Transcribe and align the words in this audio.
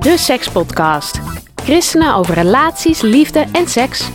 De 0.00 0.18
Sekspodcast. 0.18 1.20
Christenen 1.62 2.14
over 2.14 2.34
relaties, 2.34 3.00
liefde 3.00 3.46
en 3.52 3.68
seks. 3.68 4.08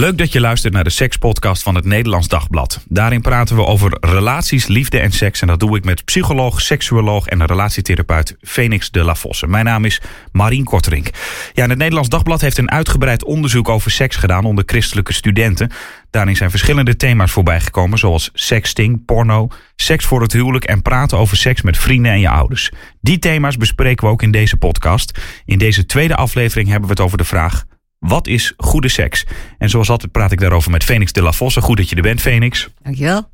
Leuk 0.00 0.18
dat 0.18 0.32
je 0.32 0.40
luistert 0.40 0.72
naar 0.72 0.84
de 0.84 0.90
sekspodcast 0.90 1.62
van 1.62 1.74
het 1.74 1.84
Nederlands 1.84 2.28
Dagblad. 2.28 2.84
Daarin 2.88 3.20
praten 3.20 3.56
we 3.56 3.64
over 3.64 3.96
relaties, 4.00 4.66
liefde 4.66 4.98
en 4.98 5.12
seks. 5.12 5.40
En 5.40 5.46
dat 5.46 5.60
doe 5.60 5.76
ik 5.76 5.84
met 5.84 6.04
psycholoog, 6.04 6.60
seksuoloog 6.60 7.26
en 7.26 7.46
relatietherapeut 7.46 8.36
Phoenix 8.40 8.90
de 8.90 9.04
la 9.04 9.14
Vosse. 9.14 9.46
Mijn 9.46 9.64
naam 9.64 9.84
is 9.84 10.00
Marien 10.32 10.64
Korterink. 10.64 11.10
Ja, 11.52 11.66
het 11.66 11.78
Nederlands 11.78 12.08
Dagblad 12.08 12.40
heeft 12.40 12.58
een 12.58 12.70
uitgebreid 12.70 13.24
onderzoek 13.24 13.68
over 13.68 13.90
seks 13.90 14.16
gedaan 14.16 14.44
onder 14.44 14.64
christelijke 14.66 15.12
studenten. 15.12 15.70
Daarin 16.10 16.36
zijn 16.36 16.50
verschillende 16.50 16.96
thema's 16.96 17.32
voorbijgekomen, 17.32 17.98
zoals 17.98 18.30
sexting, 18.32 19.04
porno, 19.04 19.48
seks 19.76 20.04
voor 20.04 20.22
het 20.22 20.32
huwelijk 20.32 20.64
en 20.64 20.82
praten 20.82 21.18
over 21.18 21.36
seks 21.36 21.62
met 21.62 21.78
vrienden 21.78 22.12
en 22.12 22.20
je 22.20 22.28
ouders. 22.28 22.70
Die 23.00 23.18
thema's 23.18 23.56
bespreken 23.56 24.06
we 24.06 24.12
ook 24.12 24.22
in 24.22 24.30
deze 24.30 24.56
podcast. 24.56 25.18
In 25.44 25.58
deze 25.58 25.86
tweede 25.86 26.16
aflevering 26.16 26.68
hebben 26.68 26.88
we 26.88 26.94
het 26.94 27.04
over 27.04 27.18
de 27.18 27.24
vraag: 27.24 27.64
wat 28.00 28.26
is 28.26 28.54
goede 28.56 28.88
seks? 28.88 29.26
En 29.58 29.70
zoals 29.70 29.90
altijd 29.90 30.12
praat 30.12 30.32
ik 30.32 30.40
daarover 30.40 30.70
met 30.70 30.84
Phoenix 30.84 31.12
de 31.12 31.22
la 31.22 31.32
Vosse. 31.32 31.60
Goed 31.60 31.76
dat 31.76 31.88
je 31.88 31.96
er 31.96 32.02
bent, 32.02 32.20
Phoenix. 32.20 32.68
Dankjewel. 32.82 33.30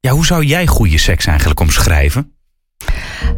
Ja, 0.00 0.10
hoe 0.10 0.26
zou 0.26 0.44
jij 0.44 0.66
goede 0.66 0.98
seks 0.98 1.26
eigenlijk 1.26 1.60
omschrijven? 1.60 2.32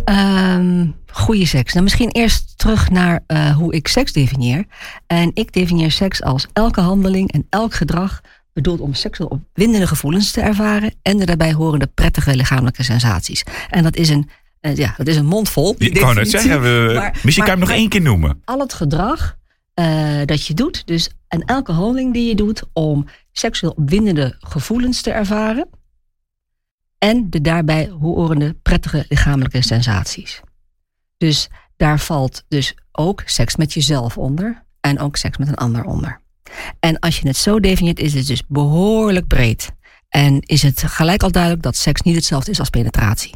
Um, 0.04 0.94
goede 1.06 1.46
seks. 1.46 1.72
Nou, 1.72 1.84
misschien 1.84 2.10
eerst 2.10 2.58
terug 2.58 2.90
naar 2.90 3.24
uh, 3.26 3.56
hoe 3.56 3.72
ik 3.72 3.88
seks 3.88 4.12
definieer. 4.12 4.64
En 5.06 5.30
ik 5.34 5.52
definieer 5.52 5.90
seks 5.90 6.22
als 6.22 6.46
elke 6.52 6.80
handeling 6.80 7.32
en 7.32 7.46
elk 7.50 7.74
gedrag 7.74 8.20
bedoeld 8.52 8.80
om 8.80 8.94
seksueel 8.94 9.28
opwindende 9.28 9.86
gevoelens 9.86 10.30
te 10.30 10.40
ervaren 10.40 10.94
en 11.02 11.16
de 11.16 11.26
daarbij 11.26 11.52
horende 11.52 11.86
prettige 11.86 12.36
lichamelijke 12.36 12.82
sensaties. 12.82 13.44
En 13.70 13.82
dat 13.82 13.96
is 13.96 14.08
een, 14.08 14.30
uh, 14.60 14.76
ja, 14.76 14.94
dat 14.96 15.06
is 15.06 15.16
een 15.16 15.26
mondvol. 15.26 15.74
Ik 15.78 15.94
kan 15.94 16.18
het 16.18 16.30
zeggen, 16.30 16.62
we, 16.62 16.92
maar, 16.94 17.18
misschien 17.22 17.44
kan 17.44 17.54
je 17.54 17.60
hem 17.60 17.68
nog 17.68 17.78
één 17.78 17.88
keer 17.88 18.02
noemen. 18.02 18.42
Al 18.44 18.58
het 18.58 18.74
gedrag 18.74 19.38
uh, 19.80 20.20
dat 20.24 20.46
je 20.46 20.54
doet, 20.54 20.86
dus 20.86 21.10
en 21.28 21.44
elke 21.44 21.72
handeling 21.72 22.12
die 22.12 22.28
je 22.28 22.34
doet 22.34 22.62
om 22.72 23.06
seksueel 23.32 23.72
opwindende 23.72 24.36
gevoelens 24.38 25.02
te 25.02 25.10
ervaren 25.10 25.68
en 26.98 27.30
de 27.30 27.40
daarbij 27.40 27.88
horende 27.88 28.54
prettige 28.62 29.04
lichamelijke 29.08 29.62
sensaties. 29.62 30.40
Dus 31.16 31.48
daar 31.76 32.00
valt 32.00 32.44
dus 32.48 32.74
ook 32.92 33.22
seks 33.24 33.56
met 33.56 33.72
jezelf 33.72 34.18
onder 34.18 34.64
en 34.80 34.98
ook 34.98 35.16
seks 35.16 35.38
met 35.38 35.48
een 35.48 35.54
ander 35.54 35.84
onder. 35.84 36.20
En 36.80 36.98
als 36.98 37.20
je 37.20 37.26
het 37.26 37.36
zo 37.36 37.60
definieert, 37.60 37.98
is 37.98 38.14
het 38.14 38.26
dus 38.26 38.42
behoorlijk 38.48 39.26
breed. 39.26 39.70
En 40.08 40.40
is 40.40 40.62
het 40.62 40.82
gelijk 40.82 41.22
al 41.22 41.30
duidelijk 41.30 41.62
dat 41.62 41.76
seks 41.76 42.00
niet 42.00 42.14
hetzelfde 42.14 42.50
is 42.50 42.58
als 42.58 42.70
penetratie. 42.70 43.34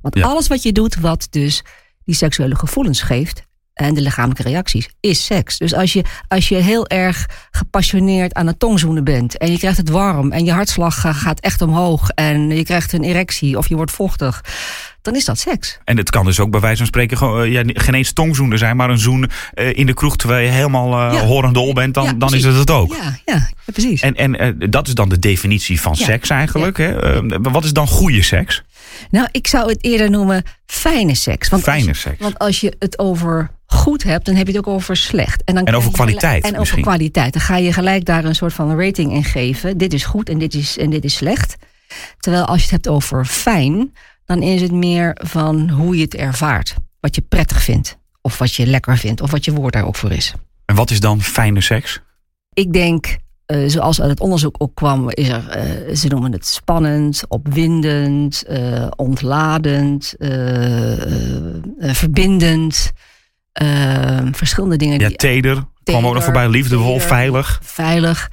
Want 0.00 0.14
ja. 0.14 0.26
alles 0.26 0.46
wat 0.46 0.62
je 0.62 0.72
doet, 0.72 0.94
wat 0.94 1.26
dus 1.30 1.62
die 2.04 2.14
seksuele 2.14 2.56
gevoelens 2.56 3.02
geeft 3.02 3.42
en 3.74 3.94
de 3.94 4.00
lichamelijke 4.00 4.42
reacties, 4.42 4.88
is 5.00 5.24
seks. 5.24 5.58
Dus 5.58 5.74
als 5.74 5.92
je, 5.92 6.04
als 6.28 6.48
je 6.48 6.56
heel 6.56 6.88
erg 6.88 7.26
gepassioneerd 7.50 8.34
aan 8.34 8.46
het 8.46 8.58
tongzoenen 8.58 9.04
bent 9.04 9.38
en 9.38 9.50
je 9.50 9.58
krijgt 9.58 9.76
het 9.76 9.88
warm 9.88 10.32
en 10.32 10.44
je 10.44 10.52
hartslag 10.52 11.00
gaat 11.00 11.40
echt 11.40 11.62
omhoog 11.62 12.08
en 12.08 12.50
je 12.50 12.64
krijgt 12.64 12.92
een 12.92 13.04
erectie 13.04 13.58
of 13.58 13.68
je 13.68 13.76
wordt 13.76 13.92
vochtig 13.92 14.42
dan 15.04 15.14
is 15.14 15.24
dat 15.24 15.38
seks. 15.38 15.78
En 15.84 15.96
het 15.96 16.10
kan 16.10 16.24
dus 16.24 16.40
ook 16.40 16.50
bij 16.50 16.60
wijze 16.60 16.76
van 16.76 16.86
spreken 16.86 17.16
gewoon, 17.16 17.50
ja, 17.50 17.62
geen 17.66 17.94
eens 17.94 18.12
tongzoenen 18.12 18.58
zijn, 18.58 18.76
maar 18.76 18.90
een 18.90 18.98
zoen 18.98 19.30
uh, 19.54 19.76
in 19.76 19.86
de 19.86 19.94
kroeg 19.94 20.16
terwijl 20.16 20.46
je 20.46 20.52
helemaal 20.52 20.86
uh, 20.86 21.18
ja. 21.18 21.26
horendol 21.26 21.72
bent, 21.72 21.94
dan, 21.94 22.04
ja, 22.04 22.12
dan 22.12 22.34
is 22.34 22.44
het 22.44 22.56
het 22.56 22.70
ook. 22.70 22.94
Ja, 22.94 23.18
ja, 23.24 23.50
precies. 23.72 24.00
En, 24.00 24.14
en 24.14 24.44
uh, 24.62 24.70
dat 24.70 24.88
is 24.88 24.94
dan 24.94 25.08
de 25.08 25.18
definitie 25.18 25.80
van 25.80 25.96
seks 25.96 26.30
eigenlijk. 26.30 26.76
Hè? 26.76 27.20
wat 27.40 27.64
is 27.64 27.72
dan 27.72 27.86
goede 27.86 28.22
seks? 28.22 28.62
Nou, 29.10 29.28
ik 29.30 29.46
zou 29.46 29.68
het 29.68 29.84
eerder 29.84 30.10
noemen 30.10 30.42
fijne 30.66 31.14
seks. 31.14 31.48
Want 31.48 31.62
fijne 31.62 31.88
als, 31.88 32.00
seks. 32.00 32.20
Want 32.20 32.38
als 32.38 32.60
je 32.60 32.76
het 32.78 32.98
over 32.98 33.50
goed 33.66 34.02
hebt, 34.02 34.26
dan 34.26 34.34
heb 34.34 34.46
je 34.46 34.56
het 34.56 34.66
ook 34.66 34.74
over 34.74 34.96
slecht. 34.96 35.44
En, 35.44 35.54
dan 35.54 35.64
en 35.64 35.74
over 35.74 35.92
kwaliteit. 35.92 36.44
En 36.44 36.58
over 36.58 36.80
kwaliteit. 36.80 37.32
Dan 37.32 37.42
ga 37.42 37.56
je 37.56 37.72
gelijk 37.72 38.04
daar 38.04 38.24
een 38.24 38.34
soort 38.34 38.52
van 38.52 38.80
rating 38.80 39.12
in 39.12 39.24
geven. 39.24 39.78
Dit 39.78 39.92
is 39.92 40.04
goed 40.04 40.28
en 40.28 40.38
dit 40.38 40.54
is, 40.54 40.78
en 40.78 40.90
dit 40.90 41.04
is 41.04 41.14
slecht. 41.14 41.56
Terwijl 42.18 42.44
als 42.44 42.56
je 42.56 42.62
het 42.62 42.70
hebt 42.70 42.88
over 42.88 43.24
fijn, 43.24 43.92
dan 44.24 44.42
is 44.42 44.60
het 44.60 44.72
meer 44.72 45.18
van 45.22 45.70
hoe 45.70 45.96
je 45.96 46.02
het 46.02 46.14
ervaart. 46.14 46.74
Wat 47.00 47.14
je 47.14 47.20
prettig 47.20 47.62
vindt, 47.62 47.98
of 48.20 48.38
wat 48.38 48.54
je 48.54 48.66
lekker 48.66 48.98
vindt, 48.98 49.20
of 49.20 49.30
wat 49.30 49.44
je 49.44 49.52
woord 49.52 49.72
daar 49.72 49.86
ook 49.86 49.96
voor 49.96 50.12
is. 50.12 50.34
En 50.64 50.74
wat 50.74 50.90
is 50.90 51.00
dan 51.00 51.22
fijne 51.22 51.60
seks? 51.60 52.00
Ik 52.52 52.72
denk, 52.72 53.16
uh, 53.46 53.68
zoals 53.68 54.00
uit 54.00 54.10
het 54.10 54.20
onderzoek 54.20 54.54
ook 54.58 54.74
kwam, 54.74 55.10
is 55.10 55.28
er, 55.28 55.56
uh, 55.88 55.94
ze 55.94 56.08
noemen 56.08 56.32
het 56.32 56.46
spannend, 56.46 57.22
opwindend, 57.28 58.44
uh, 58.50 58.86
ontladend, 58.96 60.14
verbindend. 61.78 62.92
Verschillende 64.32 64.76
dingen. 64.76 64.98
Ja, 65.00 65.08
teder. 65.08 65.16
teder 65.18 65.64
kwam 65.84 66.06
ook 66.06 66.14
nog 66.14 66.24
voorbij. 66.24 66.48
Liefdevol, 66.48 66.92
teder, 66.92 67.08
veilig. 67.08 67.60
Veilig. 67.62 68.30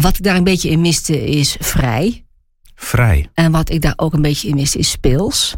wat 0.00 0.16
ik 0.16 0.22
daar 0.22 0.36
een 0.36 0.44
beetje 0.44 0.70
in 0.70 0.80
miste 0.80 1.26
is 1.26 1.56
vrij. 1.60 2.26
Vrij. 2.74 3.28
En 3.34 3.52
wat 3.52 3.70
ik 3.70 3.80
daar 3.80 3.92
ook 3.96 4.12
een 4.12 4.22
beetje 4.22 4.48
in 4.48 4.54
mis 4.54 4.76
is 4.76 4.90
speels. 4.90 5.56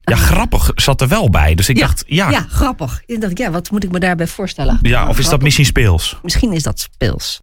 Ja, 0.00 0.14
uh, 0.14 0.20
grappig 0.20 0.70
zat 0.74 1.00
er 1.00 1.08
wel 1.08 1.30
bij. 1.30 1.54
Dus 1.54 1.68
ik 1.68 1.76
ja, 1.76 1.86
dacht, 1.86 2.04
ja. 2.06 2.30
Ja, 2.30 2.46
grappig. 2.48 3.02
Ik 3.06 3.20
dacht, 3.20 3.38
ja, 3.38 3.50
wat 3.50 3.70
moet 3.70 3.84
ik 3.84 3.90
me 3.90 3.98
daarbij 3.98 4.26
voorstellen? 4.26 4.78
Ja, 4.82 4.96
of 4.96 5.02
grappig. 5.02 5.18
is 5.18 5.30
dat 5.30 5.42
misschien 5.42 5.64
speels? 5.64 6.18
Misschien 6.22 6.52
is 6.52 6.62
dat 6.62 6.80
speels. 6.80 7.40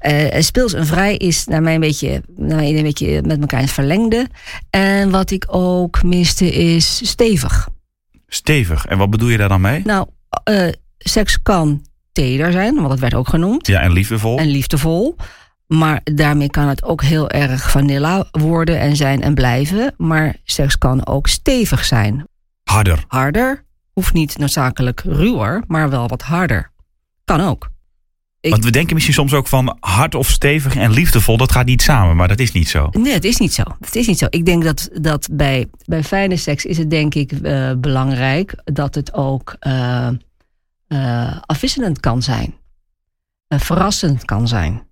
Uh, 0.00 0.40
speels 0.40 0.72
en 0.72 0.86
vrij 0.86 1.16
is 1.16 1.44
naar 1.44 1.62
mij 1.62 1.74
een 1.74 1.80
beetje, 1.80 2.22
naar 2.36 2.56
mij 2.56 2.76
een 2.76 2.82
beetje 2.82 3.22
met 3.22 3.40
elkaar 3.40 3.58
in 3.58 3.64
het 3.64 3.74
verlengde. 3.74 4.28
En 4.70 5.10
wat 5.10 5.30
ik 5.30 5.44
ook 5.48 6.02
miste 6.02 6.52
is 6.52 7.00
stevig. 7.08 7.68
Stevig. 8.26 8.86
En 8.86 8.98
wat 8.98 9.10
bedoel 9.10 9.28
je 9.28 9.36
daar 9.36 9.48
dan 9.48 9.60
mee? 9.60 9.82
Nou, 9.84 10.06
uh, 10.50 10.68
seks 10.98 11.42
kan 11.42 11.84
teder 12.12 12.52
zijn, 12.52 12.74
want 12.74 12.88
dat 12.88 12.98
werd 12.98 13.14
ook 13.14 13.28
genoemd. 13.28 13.66
Ja, 13.66 13.80
en 13.80 13.92
liefdevol. 13.92 14.38
En 14.38 14.46
liefdevol. 14.46 15.16
Maar 15.66 16.00
daarmee 16.04 16.50
kan 16.50 16.68
het 16.68 16.82
ook 16.82 17.02
heel 17.02 17.30
erg 17.30 17.70
vanilla 17.70 18.28
worden 18.30 18.78
en 18.78 18.96
zijn 18.96 19.22
en 19.22 19.34
blijven. 19.34 19.94
Maar 19.96 20.36
seks 20.44 20.78
kan 20.78 21.06
ook 21.06 21.26
stevig 21.26 21.84
zijn. 21.84 22.26
Harder. 22.64 23.04
Harder. 23.08 23.64
Hoeft 23.92 24.12
niet 24.12 24.38
noodzakelijk 24.38 25.00
ruwer, 25.00 25.62
maar 25.66 25.90
wel 25.90 26.08
wat 26.08 26.22
harder. 26.22 26.70
Kan 27.24 27.40
ook. 27.40 27.70
Ik... 28.46 28.52
Want 28.52 28.64
we 28.64 28.70
denken 28.70 28.94
misschien 28.94 29.14
soms 29.14 29.32
ook 29.32 29.46
van 29.46 29.76
hard 29.80 30.14
of 30.14 30.28
stevig 30.28 30.76
en 30.76 30.90
liefdevol, 30.90 31.36
dat 31.36 31.52
gaat 31.52 31.66
niet 31.66 31.82
samen, 31.82 32.16
maar 32.16 32.28
dat 32.28 32.38
is 32.38 32.52
niet 32.52 32.68
zo. 32.68 32.88
Nee, 32.92 33.12
het 33.12 33.24
is 33.24 33.36
niet 33.36 33.54
zo. 33.54 33.62
Het 33.80 33.96
is 33.96 34.06
niet 34.06 34.18
zo. 34.18 34.26
Ik 34.30 34.44
denk 34.44 34.64
dat, 34.64 34.88
dat 34.92 35.28
bij, 35.32 35.68
bij 35.84 36.04
fijne 36.04 36.36
seks 36.36 36.64
is 36.64 36.78
het 36.78 36.90
denk 36.90 37.14
ik 37.14 37.32
uh, 37.32 37.72
belangrijk 37.78 38.54
dat 38.64 38.94
het 38.94 39.14
ook 39.14 39.56
uh, 39.60 40.08
uh, 40.88 41.36
afwisselend 41.40 42.00
kan 42.00 42.22
zijn. 42.22 42.54
verrassend 43.48 44.24
kan 44.24 44.48
zijn 44.48 44.86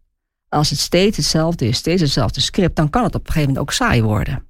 als 0.55 0.71
het 0.71 0.79
steeds 0.79 1.17
hetzelfde 1.17 1.67
is, 1.67 1.77
steeds 1.77 2.03
hetzelfde 2.03 2.41
script, 2.41 2.77
dan 2.77 2.91
kan 2.91 3.05
het 3.05 3.15
op 3.15 3.21
een 3.21 3.33
gegeven 3.33 3.49
moment 3.49 3.69
ook 3.69 3.75
saai 3.75 4.03
worden. 4.03 4.47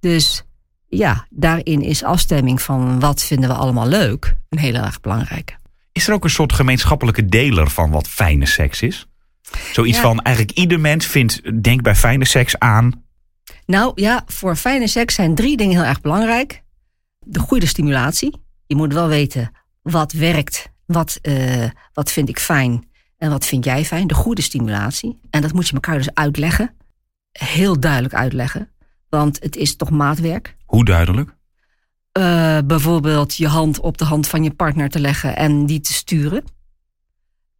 Dus 0.00 0.44
ja, 0.88 1.26
daarin 1.30 1.82
is 1.82 2.04
afstemming 2.04 2.62
van 2.62 3.00
wat 3.00 3.22
vinden 3.22 3.48
we 3.48 3.54
allemaal 3.54 3.86
leuk 3.86 4.36
een 4.48 4.58
heel 4.58 4.74
erg 4.74 5.00
belangrijke. 5.00 5.58
Is 6.00 6.08
er 6.08 6.14
ook 6.14 6.24
een 6.24 6.30
soort 6.30 6.52
gemeenschappelijke 6.52 7.26
deler 7.26 7.70
van 7.70 7.90
wat 7.90 8.08
fijne 8.08 8.46
seks 8.46 8.82
is? 8.82 9.06
Zoiets 9.72 9.96
ja. 9.96 10.02
van 10.02 10.20
eigenlijk 10.20 10.58
ieder 10.58 10.80
mens 10.80 11.06
vindt, 11.06 11.62
denk 11.62 11.82
bij 11.82 11.94
fijne 11.94 12.24
seks 12.24 12.58
aan. 12.58 13.04
Nou 13.66 13.92
ja, 13.94 14.22
voor 14.26 14.56
fijne 14.56 14.86
seks 14.86 15.14
zijn 15.14 15.34
drie 15.34 15.56
dingen 15.56 15.76
heel 15.76 15.88
erg 15.88 16.00
belangrijk. 16.00 16.62
De 17.18 17.38
goede 17.38 17.66
stimulatie. 17.66 18.42
Je 18.66 18.76
moet 18.76 18.92
wel 18.92 19.08
weten 19.08 19.50
wat 19.82 20.12
werkt, 20.12 20.72
wat, 20.86 21.18
uh, 21.22 21.68
wat 21.92 22.12
vind 22.12 22.28
ik 22.28 22.38
fijn 22.38 22.88
en 23.18 23.30
wat 23.30 23.46
vind 23.46 23.64
jij 23.64 23.84
fijn? 23.84 24.06
De 24.06 24.14
goede 24.14 24.42
stimulatie. 24.42 25.20
En 25.30 25.42
dat 25.42 25.52
moet 25.52 25.68
je 25.68 25.74
elkaar 25.74 25.96
dus 25.96 26.14
uitleggen. 26.14 26.74
Heel 27.32 27.80
duidelijk 27.80 28.14
uitleggen. 28.14 28.70
Want 29.08 29.42
het 29.42 29.56
is 29.56 29.76
toch 29.76 29.90
maatwerk. 29.90 30.56
Hoe 30.64 30.84
duidelijk? 30.84 31.38
Uh, 32.18 32.58
bijvoorbeeld 32.64 33.36
je 33.36 33.48
hand 33.48 33.80
op 33.80 33.98
de 33.98 34.04
hand 34.04 34.28
van 34.28 34.42
je 34.42 34.50
partner 34.50 34.88
te 34.88 35.00
leggen 35.00 35.36
en 35.36 35.66
die 35.66 35.80
te 35.80 35.92
sturen. 35.92 36.44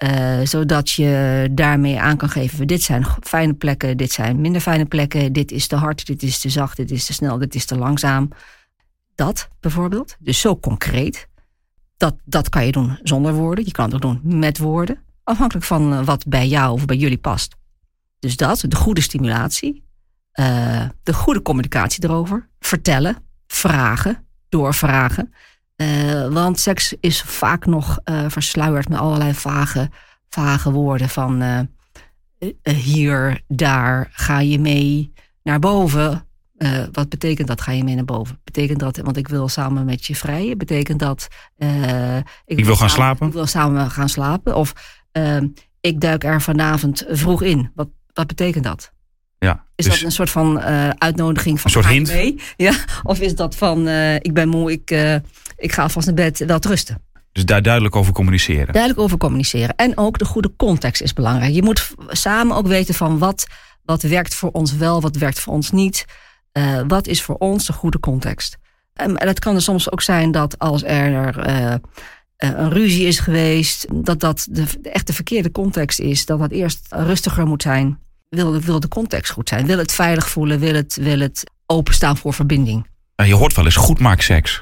Uh, 0.04 0.40
zodat 0.44 0.90
je 0.90 1.48
daarmee 1.52 2.00
aan 2.00 2.16
kan 2.16 2.28
geven: 2.28 2.66
dit 2.66 2.82
zijn 2.82 3.06
fijne 3.20 3.54
plekken, 3.54 3.96
dit 3.96 4.12
zijn 4.12 4.40
minder 4.40 4.60
fijne 4.60 4.84
plekken, 4.84 5.32
dit 5.32 5.50
is 5.50 5.66
te 5.66 5.76
hard, 5.76 6.06
dit 6.06 6.22
is 6.22 6.38
te 6.38 6.48
zacht, 6.48 6.76
dit 6.76 6.90
is 6.90 7.06
te 7.06 7.12
snel, 7.12 7.38
dit 7.38 7.54
is 7.54 7.64
te 7.64 7.76
langzaam. 7.76 8.28
Dat 9.14 9.48
bijvoorbeeld. 9.60 10.16
Dus 10.18 10.40
zo 10.40 10.58
concreet. 10.58 11.28
Dat, 11.96 12.14
dat 12.24 12.48
kan 12.48 12.66
je 12.66 12.72
doen 12.72 12.98
zonder 13.02 13.34
woorden. 13.34 13.64
Je 13.64 13.72
kan 13.72 13.84
het 13.84 13.94
ook 13.94 14.00
doen 14.00 14.38
met 14.38 14.58
woorden. 14.58 14.98
Afhankelijk 15.24 15.66
van 15.66 15.92
eh, 15.92 16.04
wat 16.04 16.26
bij 16.26 16.48
jou 16.48 16.72
of 16.72 16.84
bij 16.84 16.96
jullie 16.96 17.18
past. 17.18 17.56
Dus 18.18 18.36
dat, 18.36 18.64
de 18.68 18.76
goede 18.76 19.00
stimulatie. 19.00 19.88
De 21.02 21.12
goede 21.12 21.42
communicatie 21.42 22.04
erover. 22.04 22.48
Vertellen, 22.58 23.16
vragen, 23.46 24.24
doorvragen. 24.50 25.32
Uh, 25.76 26.28
want 26.28 26.58
seks 26.58 26.94
is 27.00 27.22
vaak 27.22 27.66
nog 27.66 27.98
uh, 28.04 28.24
versluierd 28.28 28.88
met 28.88 28.98
allerlei 28.98 29.34
vage, 29.34 29.90
vage 30.28 30.72
woorden 30.72 31.08
van 31.08 31.42
uh, 31.42 31.58
hier, 32.62 33.42
daar, 33.48 34.08
ga 34.12 34.40
je 34.40 34.58
mee 34.58 35.12
naar 35.42 35.58
boven. 35.58 36.26
wat 36.92 37.08
betekent 37.08 37.48
dat? 37.48 37.60
Ga 37.60 37.72
je 37.72 37.84
mee 37.84 37.94
naar 37.94 38.04
boven? 38.04 38.40
Betekent 38.44 38.78
dat, 38.78 38.96
want 38.96 39.16
ik 39.16 39.28
wil 39.28 39.48
samen 39.48 39.84
met 39.84 40.04
je 40.04 40.16
vrijen? 40.16 40.58
Betekent 40.58 40.98
dat. 40.98 41.28
ik, 41.56 42.58
ik 42.58 42.64
wil 42.64 42.76
gaan 42.76 42.90
samen, 42.90 42.90
slapen? 42.90 43.26
Ik 43.26 43.32
wil 43.32 43.46
samen 43.46 43.90
gaan 43.90 44.08
slapen. 44.08 44.56
Of 44.56 44.72
ik 45.80 46.00
duik 46.00 46.24
er 46.24 46.42
vanavond 46.42 47.04
vroeg 47.08 47.42
in. 47.42 47.70
Wat, 47.74 47.88
wat 48.12 48.26
betekent 48.26 48.64
dat? 48.64 48.92
Ja, 49.44 49.64
is 49.74 49.84
dus 49.84 49.94
dat 49.94 50.02
een 50.02 50.12
soort 50.12 50.30
van 50.30 50.58
uh, 50.58 50.88
uitnodiging 50.88 51.60
van 51.60 51.70
een 51.70 51.82
soort 51.82 51.94
hint? 51.94 52.12
Mee? 52.12 52.40
Ja? 52.56 52.72
Of 53.02 53.20
is 53.20 53.34
dat 53.34 53.56
van 53.56 53.88
uh, 53.88 54.14
ik 54.14 54.34
ben 54.34 54.48
moe, 54.48 54.72
ik, 54.72 54.90
uh, 54.90 55.14
ik 55.56 55.72
ga 55.72 55.88
vast 55.88 56.06
naar 56.06 56.14
bed, 56.14 56.38
wel 56.38 56.58
rusten? 56.60 57.02
Dus 57.32 57.44
daar 57.44 57.62
duidelijk 57.62 57.96
over 57.96 58.12
communiceren. 58.12 58.72
Duidelijk 58.72 59.00
over 59.02 59.18
communiceren. 59.18 59.76
En 59.76 59.98
ook 59.98 60.18
de 60.18 60.24
goede 60.24 60.52
context 60.56 61.02
is 61.02 61.12
belangrijk. 61.12 61.52
Je 61.54 61.62
moet 61.62 61.90
samen 62.08 62.56
ook 62.56 62.66
weten 62.66 62.94
van 62.94 63.18
wat, 63.18 63.46
wat 63.84 64.02
werkt 64.02 64.34
voor 64.34 64.50
ons 64.50 64.76
wel, 64.76 65.00
wat 65.00 65.16
werkt 65.16 65.40
voor 65.40 65.52
ons 65.52 65.70
niet. 65.70 66.04
wat 66.86 67.06
is 67.06 67.22
voor 67.22 67.36
ons 67.36 67.66
de 67.66 67.72
goede 67.72 68.00
context? 68.00 68.56
En 68.94 69.26
het 69.26 69.38
kan 69.38 69.54
er 69.54 69.62
soms 69.62 69.92
ook 69.92 70.02
zijn 70.02 70.30
dat 70.30 70.58
als 70.58 70.82
er 70.84 71.38
een 72.36 72.70
ruzie 72.70 73.06
is 73.06 73.18
geweest, 73.18 73.86
dat 73.92 74.20
dat 74.20 74.46
de, 74.50 74.64
de 74.80 74.90
echte 74.90 75.12
verkeerde 75.12 75.50
context 75.50 75.98
is. 75.98 76.26
Dat 76.26 76.38
dat 76.38 76.50
eerst 76.50 76.86
rustiger 76.90 77.46
moet 77.46 77.62
zijn 77.62 77.98
wil, 78.30 78.60
wil 78.60 78.80
de 78.80 78.88
context 78.88 79.32
goed 79.32 79.48
zijn. 79.48 79.66
Wil 79.66 79.78
het 79.78 79.92
veilig 79.92 80.28
voelen, 80.28 80.58
wil 80.58 80.74
het, 80.74 80.98
wil 81.00 81.20
het 81.20 81.50
openstaan 81.66 82.16
voor 82.16 82.34
verbinding. 82.34 82.86
Je 83.14 83.34
hoort 83.34 83.54
wel 83.54 83.64
eens 83.64 83.76
goedmaakseks. 83.76 84.60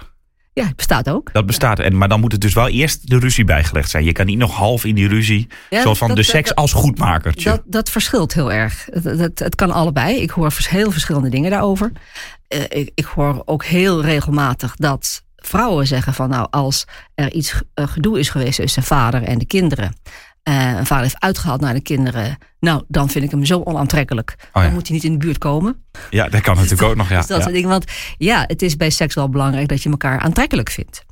Ja, 0.52 0.66
het 0.66 0.76
bestaat 0.76 1.10
ook. 1.10 1.32
Dat 1.32 1.46
bestaat. 1.46 1.78
En, 1.78 1.96
maar 1.96 2.08
dan 2.08 2.20
moet 2.20 2.32
het 2.32 2.40
dus 2.40 2.54
wel 2.54 2.68
eerst 2.68 3.08
de 3.08 3.18
ruzie 3.18 3.44
bijgelegd 3.44 3.90
zijn. 3.90 4.04
Je 4.04 4.12
kan 4.12 4.26
niet 4.26 4.38
nog 4.38 4.54
half 4.54 4.84
in 4.84 4.94
die 4.94 5.08
ruzie. 5.08 5.46
Ja, 5.70 5.82
zoals 5.82 5.98
van 5.98 6.14
de 6.14 6.22
seks 6.22 6.54
als 6.54 6.72
goedmakertje. 6.72 7.50
Dat, 7.50 7.62
dat 7.66 7.90
verschilt 7.90 8.34
heel 8.34 8.52
erg. 8.52 8.88
Het, 8.90 9.38
het, 9.38 9.54
kan 9.54 9.70
allebei. 9.70 10.16
Ik 10.16 10.30
hoor 10.30 10.54
heel 10.58 10.90
verschillende 10.90 11.28
dingen 11.28 11.50
daarover. 11.50 11.92
Uh, 12.48 12.60
ik, 12.68 12.90
ik 12.94 13.04
hoor 13.04 13.42
ook 13.44 13.64
heel 13.64 14.02
regelmatig 14.02 14.76
dat 14.76 15.22
vrouwen 15.36 15.86
zeggen 15.86 16.14
van 16.14 16.28
nou 16.28 16.46
als 16.50 16.84
er 17.14 17.32
iets 17.32 17.54
uh, 17.74 17.88
gedoe 17.88 18.18
is 18.18 18.28
geweest 18.28 18.60
tussen 18.60 18.82
vader 18.82 19.22
en 19.22 19.38
de 19.38 19.46
kinderen. 19.46 19.94
Uh, 20.48 20.76
een 20.76 20.86
vader 20.86 21.02
heeft 21.02 21.20
uitgehaald 21.20 21.60
naar 21.60 21.74
de 21.74 21.80
kinderen. 21.80 22.38
Nou, 22.60 22.82
dan 22.88 23.08
vind 23.08 23.24
ik 23.24 23.30
hem 23.30 23.44
zo 23.44 23.60
onaantrekkelijk. 23.60 24.34
Oh 24.38 24.48
ja. 24.52 24.62
Dan 24.62 24.72
moet 24.72 24.86
hij 24.86 24.96
niet 24.96 25.04
in 25.04 25.12
de 25.12 25.18
buurt 25.18 25.38
komen. 25.38 25.84
Ja, 26.10 26.28
dat 26.28 26.40
kan 26.40 26.54
natuurlijk 26.54 26.82
ook 26.82 26.96
nog. 26.96 27.08
Ja. 27.08 27.18
Dus 27.18 27.26
dat 27.26 27.44
ja. 27.44 27.50
dingen. 27.50 27.68
Want 27.68 27.84
ja, 28.18 28.44
het 28.46 28.62
is 28.62 28.76
bij 28.76 28.90
seks 28.90 29.14
wel 29.14 29.28
belangrijk 29.28 29.68
dat 29.68 29.82
je 29.82 29.90
elkaar 29.90 30.18
aantrekkelijk 30.18 30.70
vindt. 30.70 31.04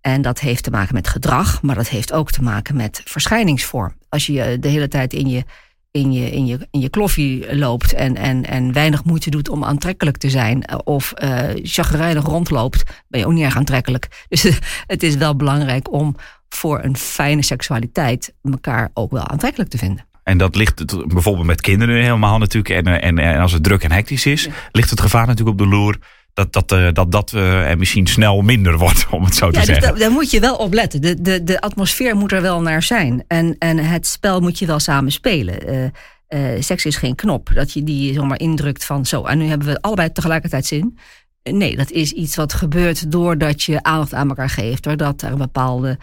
En 0.00 0.22
dat 0.22 0.40
heeft 0.40 0.62
te 0.62 0.70
maken 0.70 0.94
met 0.94 1.08
gedrag, 1.08 1.62
maar 1.62 1.74
dat 1.74 1.88
heeft 1.88 2.12
ook 2.12 2.30
te 2.30 2.42
maken 2.42 2.76
met 2.76 3.00
verschijningsvorm. 3.04 3.94
Als 4.08 4.26
je 4.26 4.56
de 4.60 4.68
hele 4.68 4.88
tijd 4.88 5.12
in 5.12 5.28
je, 5.28 5.44
in 5.90 6.12
je, 6.12 6.30
in 6.30 6.46
je, 6.46 6.66
in 6.70 6.80
je 6.80 6.88
kloffie 6.88 7.56
loopt 7.56 7.92
en, 7.92 8.16
en, 8.16 8.46
en 8.46 8.72
weinig 8.72 9.04
moeite 9.04 9.30
doet 9.30 9.48
om 9.48 9.64
aantrekkelijk 9.64 10.16
te 10.16 10.30
zijn, 10.30 10.84
of 10.84 11.12
uh, 11.22 11.40
chagrijnig 11.62 12.24
rondloopt, 12.24 12.82
ben 13.08 13.20
je 13.20 13.26
ook 13.26 13.32
niet 13.32 13.44
erg 13.44 13.56
aantrekkelijk. 13.56 14.08
Dus 14.28 14.60
het 14.86 15.02
is 15.02 15.14
wel 15.14 15.36
belangrijk 15.36 15.92
om 15.92 16.16
voor 16.48 16.84
een 16.84 16.96
fijne 16.96 17.42
seksualiteit 17.42 18.34
elkaar 18.42 18.90
ook 18.94 19.10
wel 19.10 19.28
aantrekkelijk 19.28 19.70
te 19.70 19.78
vinden. 19.78 20.06
En 20.22 20.38
dat 20.38 20.56
ligt 20.56 21.06
bijvoorbeeld 21.08 21.46
met 21.46 21.60
kinderen 21.60 22.02
helemaal 22.02 22.38
natuurlijk. 22.38 22.86
En, 22.86 23.00
en, 23.00 23.18
en 23.18 23.40
als 23.40 23.52
het 23.52 23.62
druk 23.62 23.82
en 23.82 23.92
hectisch 23.92 24.26
is, 24.26 24.44
ja. 24.44 24.50
ligt 24.72 24.90
het 24.90 25.00
gevaar 25.00 25.26
natuurlijk 25.26 25.60
op 25.60 25.66
de 25.66 25.76
loer 25.76 25.98
dat 26.34 26.52
dat, 26.52 26.72
uh, 26.72 26.88
dat, 26.92 27.12
dat 27.12 27.32
uh, 27.32 27.74
misschien 27.74 28.06
snel 28.06 28.40
minder 28.42 28.78
wordt, 28.84 29.06
om 29.10 29.24
het 29.24 29.34
zo 29.34 29.46
ja, 29.46 29.52
te 29.52 29.58
dus 29.58 29.66
zeggen. 29.66 29.92
Da, 29.92 29.98
daar 29.98 30.10
moet 30.10 30.30
je 30.30 30.40
wel 30.40 30.56
op 30.56 30.72
letten. 30.72 31.00
De, 31.00 31.20
de, 31.20 31.44
de 31.44 31.60
atmosfeer 31.60 32.16
moet 32.16 32.32
er 32.32 32.42
wel 32.42 32.62
naar 32.62 32.82
zijn. 32.82 33.24
En, 33.26 33.56
en 33.58 33.78
het 33.78 34.06
spel 34.06 34.40
moet 34.40 34.58
je 34.58 34.66
wel 34.66 34.78
samen 34.78 35.12
spelen. 35.12 35.92
Uh, 36.28 36.60
seks 36.60 36.84
is 36.84 36.96
geen 36.96 37.14
knop 37.14 37.50
dat 37.54 37.72
je 37.72 37.82
die 37.82 38.14
zomaar 38.14 38.40
indrukt 38.40 38.84
van 38.84 39.06
zo. 39.06 39.24
En 39.24 39.38
nu 39.38 39.46
hebben 39.46 39.68
we 39.68 39.80
allebei 39.80 40.12
tegelijkertijd 40.12 40.66
zin. 40.66 40.98
Nee, 41.42 41.76
dat 41.76 41.90
is 41.90 42.12
iets 42.12 42.36
wat 42.36 42.52
gebeurt 42.52 43.12
doordat 43.12 43.62
je 43.62 43.82
aandacht 43.82 44.14
aan 44.14 44.28
elkaar 44.28 44.50
geeft. 44.50 44.82
Doordat 44.82 45.22
er 45.22 45.32
een 45.32 45.38
bepaalde 45.38 45.98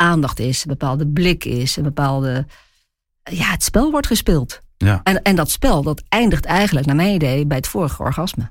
aandacht 0.00 0.38
is, 0.38 0.62
een 0.62 0.70
bepaalde 0.70 1.06
blik 1.06 1.44
is, 1.44 1.76
een 1.76 1.82
bepaalde. 1.82 2.46
Ja, 3.22 3.50
het 3.50 3.62
spel 3.62 3.90
wordt 3.90 4.06
gespeeld. 4.06 4.60
Ja. 4.76 5.00
En, 5.02 5.22
en 5.22 5.36
dat 5.36 5.50
spel, 5.50 5.82
dat 5.82 6.02
eindigt 6.08 6.44
eigenlijk, 6.44 6.86
naar 6.86 6.96
mijn 6.96 7.14
idee, 7.14 7.46
bij 7.46 7.56
het 7.56 7.68
vorige 7.68 8.02
orgasme. 8.02 8.50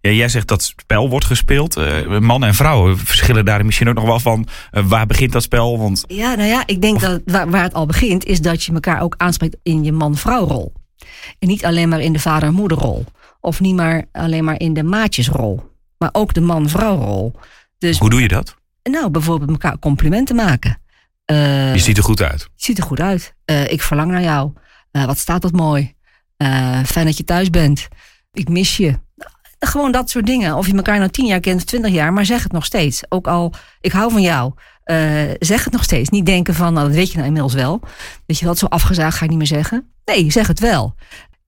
Ja, 0.00 0.10
jij 0.10 0.28
zegt 0.28 0.48
dat 0.48 0.62
spel 0.62 1.08
wordt 1.08 1.24
gespeeld. 1.24 1.76
Uh, 1.76 2.18
mannen 2.18 2.48
en 2.48 2.54
vrouwen 2.54 2.98
verschillen 2.98 3.44
daar 3.44 3.64
misschien 3.64 3.88
ook 3.88 3.94
nog 3.94 4.04
wel 4.04 4.20
van. 4.20 4.48
Uh, 4.72 4.86
waar 4.86 5.06
begint 5.06 5.32
dat 5.32 5.42
spel? 5.42 5.78
Want... 5.78 6.04
Ja, 6.06 6.34
nou 6.34 6.48
ja, 6.48 6.62
ik 6.66 6.80
denk 6.80 6.94
of... 6.94 7.00
dat 7.00 7.22
waar, 7.24 7.50
waar, 7.50 7.62
het 7.62 7.74
al 7.74 7.86
begint, 7.86 8.24
is 8.24 8.40
dat 8.40 8.62
je 8.62 8.72
elkaar 8.72 9.00
ook 9.00 9.14
aanspreekt 9.16 9.56
in 9.62 9.84
je 9.84 9.92
man-vrouwrol. 9.92 10.72
En 11.38 11.48
niet 11.48 11.64
alleen 11.64 11.88
maar 11.88 12.00
in 12.00 12.12
de 12.12 12.18
vader-moederrol. 12.18 13.04
Of 13.40 13.60
niet 13.60 13.74
maar 13.74 14.04
alleen 14.12 14.44
maar 14.44 14.60
in 14.60 14.74
de 14.74 14.82
maatjesrol. 14.82 15.72
Maar 15.98 16.10
ook 16.12 16.34
de 16.34 16.40
man-vrouwrol. 16.40 17.32
Dus, 17.78 17.98
Hoe 17.98 18.10
doe 18.10 18.20
je 18.20 18.28
dat? 18.28 18.56
Nou, 18.90 19.10
bijvoorbeeld 19.10 19.50
elkaar 19.50 19.78
complimenten 19.78 20.36
maken. 20.36 20.78
Uh, 21.30 21.74
je 21.74 21.80
ziet 21.80 21.96
er 21.96 22.02
goed 22.02 22.22
uit. 22.22 22.40
Je 22.40 22.64
ziet 22.64 22.78
er 22.78 22.84
goed 22.84 23.00
uit. 23.00 23.34
Uh, 23.50 23.70
ik 23.70 23.82
verlang 23.82 24.10
naar 24.10 24.22
jou. 24.22 24.52
Uh, 24.92 25.04
wat 25.04 25.18
staat 25.18 25.42
dat 25.42 25.52
mooi. 25.52 25.94
fijn 26.84 27.06
dat 27.06 27.16
je 27.16 27.24
thuis 27.24 27.50
bent. 27.50 27.88
Ik 28.32 28.48
mis 28.48 28.76
je. 28.76 28.98
Gewoon 29.58 29.92
dat 29.92 30.10
soort 30.10 30.26
dingen. 30.26 30.56
Of 30.56 30.66
je 30.66 30.76
elkaar 30.76 30.98
nou 30.98 31.10
tien 31.10 31.26
jaar 31.26 31.40
kent, 31.40 31.66
twintig 31.66 31.92
jaar, 31.92 32.12
maar 32.12 32.26
zeg 32.26 32.42
het 32.42 32.52
nog 32.52 32.64
steeds. 32.64 33.02
Ook 33.08 33.26
al, 33.26 33.52
ik 33.80 33.92
hou 33.92 34.10
van 34.10 34.22
jou. 34.22 34.52
zeg 35.38 35.64
het 35.64 35.72
nog 35.72 35.82
steeds. 35.82 36.08
Niet 36.08 36.26
denken 36.26 36.54
van, 36.54 36.72
nou, 36.72 36.86
dat 36.86 36.96
weet 36.96 37.08
je 37.08 37.14
nou 37.14 37.26
inmiddels 37.26 37.54
wel. 37.54 37.80
Dat 38.26 38.38
je 38.38 38.46
wat 38.46 38.58
zo 38.58 38.66
afgezaagd 38.66 39.16
ga 39.16 39.24
ik 39.24 39.30
niet 39.30 39.38
meer 39.38 39.46
zeggen. 39.46 39.92
Nee, 40.04 40.30
zeg 40.30 40.46
het 40.46 40.60
wel. 40.60 40.94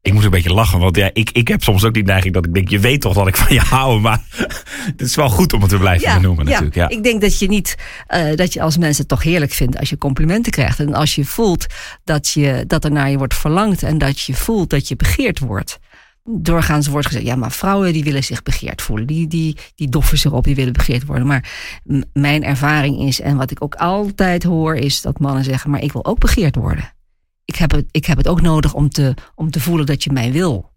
Ik 0.07 0.13
moet 0.13 0.25
een 0.25 0.31
beetje 0.31 0.55
lachen, 0.55 0.79
want 0.79 0.97
ja, 0.97 1.11
ik, 1.13 1.31
ik 1.33 1.49
heb 1.49 1.63
soms 1.63 1.85
ook 1.85 1.95
die 1.95 2.05
neiging 2.05 2.35
dat 2.35 2.47
ik 2.47 2.55
denk, 2.55 2.69
je 2.69 2.79
weet 2.79 3.01
toch 3.01 3.15
dat 3.15 3.27
ik 3.27 3.37
van 3.37 3.55
je 3.55 3.61
hou, 3.61 4.01
maar 4.01 4.23
het 4.97 5.01
is 5.01 5.15
wel 5.15 5.29
goed 5.29 5.53
om 5.53 5.61
het 5.61 5.71
te 5.71 5.79
blijven 5.79 6.09
ja, 6.09 6.15
benoemen 6.15 6.45
ja. 6.45 6.51
natuurlijk. 6.51 6.75
Ja. 6.75 6.89
Ik 6.89 7.03
denk 7.03 7.21
dat 7.21 7.39
je 7.39 7.49
niet, 7.49 7.77
uh, 8.15 8.35
dat 8.35 8.53
je 8.53 8.63
als 8.63 8.77
mensen 8.77 9.01
het 9.01 9.09
toch 9.09 9.23
heerlijk 9.23 9.53
vindt 9.53 9.79
als 9.79 9.91
je 9.91 9.99
complimenten 9.99 10.53
krijgt. 10.53 10.81
En 10.81 10.95
als 10.95 11.15
je 11.15 11.25
voelt 11.25 11.67
dat, 12.05 12.29
je, 12.29 12.65
dat 12.67 12.85
er 12.85 12.93
naar 12.93 13.11
je 13.11 13.19
wordt 13.19 13.35
verlangd 13.35 13.83
en 13.83 13.99
dat 13.99 14.21
je 14.21 14.35
voelt 14.35 14.71
dat 14.71 14.89
je 14.89 14.97
begeerd 14.97 15.39
wordt. 15.39 15.79
Doorgaans 16.25 16.87
wordt 16.87 17.07
gezegd, 17.07 17.27
ja, 17.27 17.37
maar 17.37 17.53
vrouwen 17.53 17.93
die 17.93 18.05
willen 18.05 18.25
zich 18.25 18.43
begeerd 18.43 18.83
voelen. 18.83 19.07
Die, 19.07 19.27
die, 19.27 19.57
die 19.75 19.89
doffen 19.89 20.19
zich 20.19 20.33
op, 20.33 20.45
die 20.45 20.55
willen 20.55 20.73
begeerd 20.73 21.07
worden. 21.07 21.27
Maar 21.27 21.51
mijn 22.13 22.45
ervaring 22.45 23.01
is, 23.01 23.21
en 23.21 23.37
wat 23.37 23.51
ik 23.51 23.63
ook 23.63 23.75
altijd 23.75 24.43
hoor, 24.43 24.75
is 24.75 25.01
dat 25.01 25.19
mannen 25.19 25.45
zeggen, 25.45 25.71
maar 25.71 25.83
ik 25.83 25.93
wil 25.93 26.05
ook 26.05 26.19
begeerd 26.19 26.55
worden 26.55 26.95
ik 27.47 27.57
heb 27.57 27.71
het, 27.71 27.87
ik 27.91 28.07
heb 28.07 28.17
het 28.17 28.29
ook 28.29 28.41
nodig 28.41 28.75
om 28.75 28.89
te, 28.89 29.15
om 29.35 29.51
te 29.51 29.61
voelen 29.61 29.87
dat 29.87 30.05
je 30.05 30.13
mij 30.13 30.33
wil. 30.33 30.75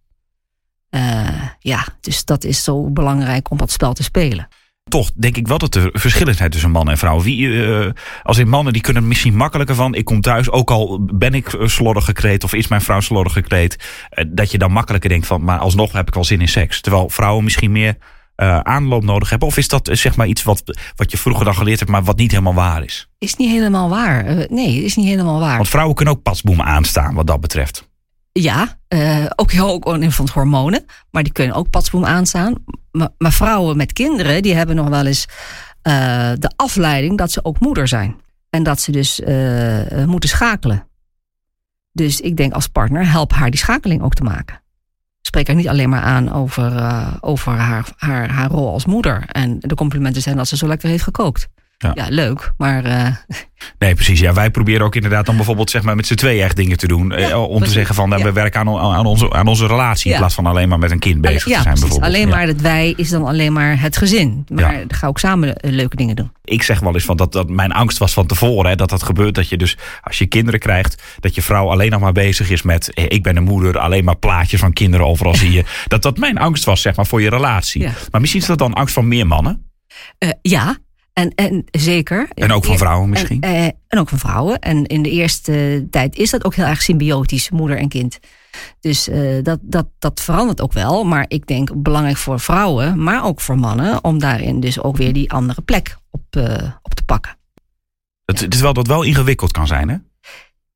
Uh, 0.89 1.43
ja, 1.59 1.87
dus 2.01 2.25
dat 2.25 2.43
is 2.43 2.63
zo 2.63 2.89
belangrijk 2.89 3.51
om 3.51 3.57
dat 3.57 3.71
spel 3.71 3.93
te 3.93 4.03
spelen. 4.03 4.47
Toch 4.83 5.11
denk 5.15 5.37
ik 5.37 5.47
wel 5.47 5.57
dat 5.57 5.75
er 5.75 5.89
verschillen 5.93 6.35
zijn 6.35 6.49
tussen 6.49 6.71
man 6.71 6.89
en 6.89 6.97
vrouw. 6.97 7.21
Wie, 7.21 7.47
uh, 7.47 7.91
als 8.23 8.37
in 8.37 8.49
mannen 8.49 8.73
die 8.73 8.81
kunnen 8.81 9.07
misschien 9.07 9.35
makkelijker 9.35 9.75
van. 9.75 9.95
Ik 9.95 10.05
kom 10.05 10.21
thuis, 10.21 10.49
ook 10.49 10.71
al 10.71 11.05
ben 11.05 11.33
ik 11.33 11.57
slordig 11.63 12.05
gekleed 12.05 12.43
of 12.43 12.53
is 12.53 12.67
mijn 12.67 12.81
vrouw 12.81 12.99
slordig 12.99 13.33
gekleed. 13.33 13.75
Dat 14.27 14.51
je 14.51 14.57
dan 14.57 14.71
makkelijker 14.71 15.09
denkt 15.09 15.27
van, 15.27 15.43
maar 15.43 15.59
alsnog 15.59 15.91
heb 15.91 16.07
ik 16.07 16.13
wel 16.13 16.23
zin 16.23 16.41
in 16.41 16.47
seks. 16.47 16.81
Terwijl 16.81 17.09
vrouwen 17.09 17.43
misschien 17.43 17.71
meer 17.71 17.97
uh, 18.39 18.59
aanloop 18.59 19.03
nodig 19.03 19.29
hebben? 19.29 19.47
Of 19.47 19.57
is 19.57 19.67
dat 19.67 19.89
zeg 19.91 20.15
maar 20.15 20.27
iets 20.27 20.43
wat, 20.43 20.63
wat 20.95 21.11
je 21.11 21.17
vroeger 21.17 21.45
dan 21.45 21.55
geleerd 21.55 21.79
hebt, 21.79 21.91
maar 21.91 22.03
wat 22.03 22.17
niet 22.17 22.31
helemaal 22.31 22.53
waar 22.53 22.83
is? 22.83 23.09
Is 23.17 23.35
niet 23.35 23.49
helemaal 23.49 23.89
waar. 23.89 24.37
Uh, 24.37 24.47
nee, 24.47 24.83
is 24.83 24.95
niet 24.95 25.07
helemaal 25.07 25.39
waar. 25.39 25.55
Want 25.55 25.69
vrouwen 25.69 25.95
kunnen 25.95 26.13
ook 26.13 26.21
pasboemen 26.21 26.65
aanstaan 26.65 27.13
wat 27.13 27.27
dat 27.27 27.41
betreft. 27.41 27.87
Ja, 28.31 28.77
uh, 28.89 29.25
ook 29.35 29.51
heel 29.51 29.69
ook 29.69 30.11
van 30.11 30.29
hormonen, 30.33 30.85
maar 31.11 31.23
die 31.23 31.31
kunnen 31.31 31.55
ook 31.55 31.69
patsboom 31.69 32.05
aanstaan. 32.05 32.53
Maar, 32.91 33.09
maar, 33.17 33.31
vrouwen 33.31 33.77
met 33.77 33.93
kinderen, 33.93 34.41
die 34.41 34.53
hebben 34.53 34.75
nog 34.75 34.87
wel 34.87 35.05
eens 35.05 35.25
de 36.39 36.51
afleiding 36.55 37.17
dat 37.17 37.31
ze 37.31 37.45
ook 37.45 37.59
moeder 37.59 37.87
zijn. 37.87 38.15
En 38.49 38.63
dat 38.63 38.81
ze 38.81 38.91
dus 38.91 39.21
moeten 40.05 40.29
schakelen. 40.29 40.87
Dus 41.91 42.21
ik 42.21 42.37
denk 42.37 42.53
als 42.53 42.67
partner, 42.67 43.11
help 43.11 43.33
haar 43.33 43.49
die 43.49 43.59
schakeling 43.59 44.01
ook 44.01 44.13
te 44.13 44.23
maken 44.23 44.61
spreek 45.21 45.47
haar 45.47 45.55
niet 45.55 45.67
alleen 45.67 45.89
maar 45.89 46.01
aan 46.01 46.31
over, 46.31 46.71
uh, 46.73 47.13
over 47.19 47.51
haar, 47.51 47.89
haar, 47.97 48.29
haar 48.29 48.49
rol 48.49 48.71
als 48.71 48.85
moeder. 48.85 49.23
En 49.27 49.55
de 49.59 49.75
complimenten 49.75 50.21
zijn 50.21 50.37
dat 50.37 50.47
ze 50.47 50.57
zo 50.57 50.67
lekker 50.67 50.89
heeft 50.89 51.03
gekookt. 51.03 51.47
Ja, 51.81 51.91
ja 51.93 52.05
leuk, 52.09 52.51
maar... 52.57 52.85
Uh... 52.85 53.07
Nee, 53.77 53.95
precies. 53.95 54.19
Ja, 54.19 54.33
wij 54.33 54.51
proberen 54.51 54.85
ook 54.85 54.95
inderdaad 54.95 55.25
dan 55.25 55.35
bijvoorbeeld 55.35 55.69
zeg 55.69 55.81
maar, 55.81 55.95
met 55.95 56.07
z'n 56.07 56.15
twee 56.15 56.41
echt 56.41 56.55
dingen 56.55 56.77
te 56.77 56.87
doen. 56.87 57.13
Ja, 57.17 57.39
om 57.39 57.63
te 57.63 57.69
zeggen 57.69 57.95
van, 57.95 58.09
nou, 58.09 58.23
we 58.23 58.31
werken 58.31 58.59
aan, 58.59 58.77
aan, 58.77 59.05
onze, 59.05 59.33
aan 59.33 59.47
onze 59.47 59.67
relatie... 59.67 60.11
in 60.11 60.17
plaats 60.17 60.35
van 60.35 60.45
alleen 60.45 60.69
maar 60.69 60.79
met 60.79 60.91
een 60.91 60.99
kind 60.99 61.21
bezig 61.21 61.43
te 61.43 61.49
zijn 61.49 61.63
precies. 61.63 61.79
bijvoorbeeld. 61.81 62.13
Alleen 62.13 62.29
maar 62.29 62.47
het 62.47 62.61
wij 62.61 62.93
is 62.95 63.09
dan 63.09 63.25
alleen 63.25 63.53
maar 63.53 63.81
het 63.81 63.97
gezin. 63.97 64.45
Maar 64.53 64.83
ga 64.87 65.07
ook 65.07 65.19
samen 65.19 65.55
leuke 65.61 65.95
dingen 65.95 66.15
doen. 66.15 66.31
Ik 66.43 66.63
zeg 66.63 66.79
wel 66.79 66.93
eens 66.93 67.05
van 67.05 67.17
dat, 67.17 67.31
dat 67.31 67.49
mijn 67.49 67.71
angst 67.71 67.97
was 67.97 68.13
van 68.13 68.27
tevoren. 68.27 68.69
Hè, 68.69 68.75
dat 68.75 68.89
dat 68.89 69.03
gebeurt 69.03 69.35
dat 69.35 69.49
je 69.49 69.57
dus 69.57 69.77
als 70.01 70.17
je 70.17 70.25
kinderen 70.25 70.59
krijgt... 70.59 71.03
dat 71.19 71.35
je 71.35 71.41
vrouw 71.41 71.69
alleen 71.69 71.91
nog 71.91 72.01
maar 72.01 72.11
bezig 72.11 72.49
is 72.49 72.61
met... 72.61 72.91
ik 72.93 73.23
ben 73.23 73.35
een 73.35 73.43
moeder, 73.43 73.77
alleen 73.77 74.03
maar 74.03 74.17
plaatjes 74.17 74.59
van 74.59 74.73
kinderen 74.73 75.05
overal 75.05 75.35
zie 75.35 75.51
je. 75.51 75.63
Dat 75.87 76.01
dat 76.01 76.17
mijn 76.17 76.37
angst 76.37 76.63
was 76.63 76.81
zeg 76.81 76.95
maar 76.95 77.05
voor 77.05 77.21
je 77.21 77.29
relatie. 77.29 77.87
Maar 78.11 78.21
misschien 78.21 78.41
is 78.41 78.47
dat 78.47 78.57
dan 78.57 78.73
angst 78.73 78.93
van 78.93 79.07
meer 79.07 79.27
mannen? 79.27 79.67
Uh, 80.19 80.29
ja, 80.41 80.77
en, 81.13 81.35
en 81.35 81.65
zeker. 81.71 82.27
En 82.33 82.51
ook 82.51 82.65
van 82.65 82.77
vrouwen 82.77 83.09
misschien? 83.09 83.41
En, 83.41 83.53
uh, 83.53 83.69
en, 83.87 83.99
ook 83.99 84.09
van 84.09 84.19
vrouwen. 84.19 84.59
En 84.59 84.85
in 84.85 85.01
de 85.01 85.09
eerste 85.09 85.87
tijd 85.89 86.15
is 86.15 86.29
dat 86.29 86.45
ook 86.45 86.55
heel 86.55 86.65
erg 86.65 86.81
symbiotisch, 86.81 87.49
moeder 87.49 87.77
en 87.77 87.89
kind. 87.89 88.19
Dus 88.79 89.07
uh, 89.07 89.43
dat, 89.43 89.59
dat, 89.61 89.87
dat 89.99 90.21
verandert 90.21 90.61
ook 90.61 90.73
wel. 90.73 91.03
Maar 91.03 91.25
ik 91.27 91.47
denk 91.47 91.81
belangrijk 91.81 92.17
voor 92.17 92.39
vrouwen, 92.39 93.03
maar 93.03 93.25
ook 93.25 93.41
voor 93.41 93.57
mannen, 93.57 94.03
om 94.03 94.19
daarin 94.19 94.59
dus 94.59 94.81
ook 94.81 94.97
weer 94.97 95.13
die 95.13 95.31
andere 95.31 95.61
plek 95.61 95.97
op, 96.11 96.21
op 96.81 96.93
te 96.93 97.03
pakken. 97.05 97.37
Het, 98.25 98.53
is 98.53 98.61
wel 98.61 98.73
dat 98.73 98.87
wel 98.87 99.03
ingewikkeld 99.03 99.51
kan 99.51 99.67
zijn, 99.67 99.89
hè? 99.89 99.95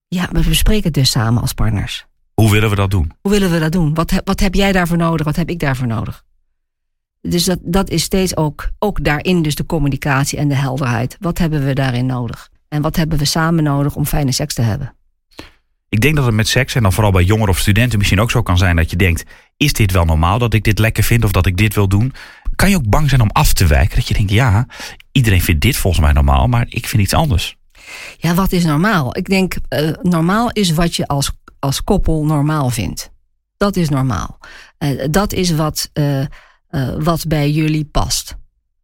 Ja, 0.07 0.29
we 0.31 0.43
bespreken 0.47 0.83
het 0.83 0.93
dus 0.93 1.11
samen 1.11 1.41
als 1.41 1.53
partners. 1.53 2.05
Hoe 2.33 2.51
willen 2.51 2.69
we 2.69 2.75
dat 2.75 2.91
doen? 2.91 3.11
Hoe 3.21 3.31
willen 3.31 3.51
we 3.51 3.59
dat 3.59 3.71
doen? 3.71 3.93
Wat, 3.93 4.21
wat 4.25 4.39
heb 4.39 4.53
jij 4.53 4.71
daarvoor 4.71 4.97
nodig? 4.97 5.25
Wat 5.25 5.35
heb 5.35 5.49
ik 5.49 5.59
daarvoor 5.59 5.87
nodig? 5.87 6.23
Dus 7.27 7.43
dat, 7.43 7.59
dat 7.61 7.89
is 7.89 8.03
steeds 8.03 8.37
ook, 8.37 8.69
ook 8.79 9.03
daarin 9.03 9.41
dus 9.41 9.55
de 9.55 9.65
communicatie 9.65 10.37
en 10.37 10.47
de 10.47 10.55
helderheid. 10.55 11.17
Wat 11.19 11.37
hebben 11.37 11.65
we 11.65 11.73
daarin 11.73 12.05
nodig? 12.05 12.49
En 12.67 12.81
wat 12.81 12.95
hebben 12.95 13.17
we 13.17 13.25
samen 13.25 13.63
nodig 13.63 13.95
om 13.95 14.05
fijne 14.05 14.31
seks 14.31 14.53
te 14.53 14.61
hebben? 14.61 14.95
Ik 15.89 16.01
denk 16.01 16.15
dat 16.15 16.25
het 16.25 16.33
met 16.33 16.47
seks, 16.47 16.75
en 16.75 16.81
dan 16.81 16.93
vooral 16.93 17.11
bij 17.11 17.23
jongeren 17.23 17.49
of 17.49 17.59
studenten 17.59 17.97
misschien 17.97 18.19
ook 18.19 18.31
zo 18.31 18.41
kan 18.41 18.57
zijn 18.57 18.75
dat 18.75 18.89
je 18.89 18.95
denkt: 18.95 19.23
is 19.57 19.73
dit 19.73 19.91
wel 19.91 20.05
normaal 20.05 20.39
dat 20.39 20.53
ik 20.53 20.63
dit 20.63 20.79
lekker 20.79 21.03
vind 21.03 21.23
of 21.23 21.31
dat 21.31 21.45
ik 21.45 21.57
dit 21.57 21.75
wil 21.75 21.87
doen? 21.87 22.13
Kan 22.55 22.69
je 22.69 22.75
ook 22.75 22.89
bang 22.89 23.09
zijn 23.09 23.21
om 23.21 23.29
af 23.31 23.53
te 23.53 23.67
wijken? 23.67 23.95
Dat 23.95 24.07
je 24.07 24.13
denkt: 24.13 24.31
ja, 24.31 24.67
iedereen 25.11 25.41
vindt 25.41 25.61
dit 25.61 25.77
volgens 25.77 26.03
mij 26.03 26.13
normaal, 26.13 26.47
maar 26.47 26.65
ik 26.69 26.87
vind 26.87 27.01
iets 27.01 27.13
anders. 27.13 27.55
Ja, 28.17 28.33
wat 28.33 28.51
is 28.51 28.63
normaal? 28.63 29.17
Ik 29.17 29.29
denk, 29.29 29.55
uh, 29.69 29.89
normaal 30.01 30.51
is 30.51 30.71
wat 30.71 30.95
je 30.95 31.07
als, 31.07 31.31
als 31.59 31.83
koppel 31.83 32.25
normaal 32.25 32.69
vindt. 32.69 33.11
Dat 33.57 33.75
is 33.75 33.89
normaal. 33.89 34.39
Uh, 34.79 35.07
dat 35.09 35.33
is 35.33 35.51
wat. 35.51 35.89
Uh, 35.93 36.25
uh, 36.75 36.89
wat 36.99 37.27
bij 37.27 37.51
jullie 37.51 37.85
past. 37.85 38.35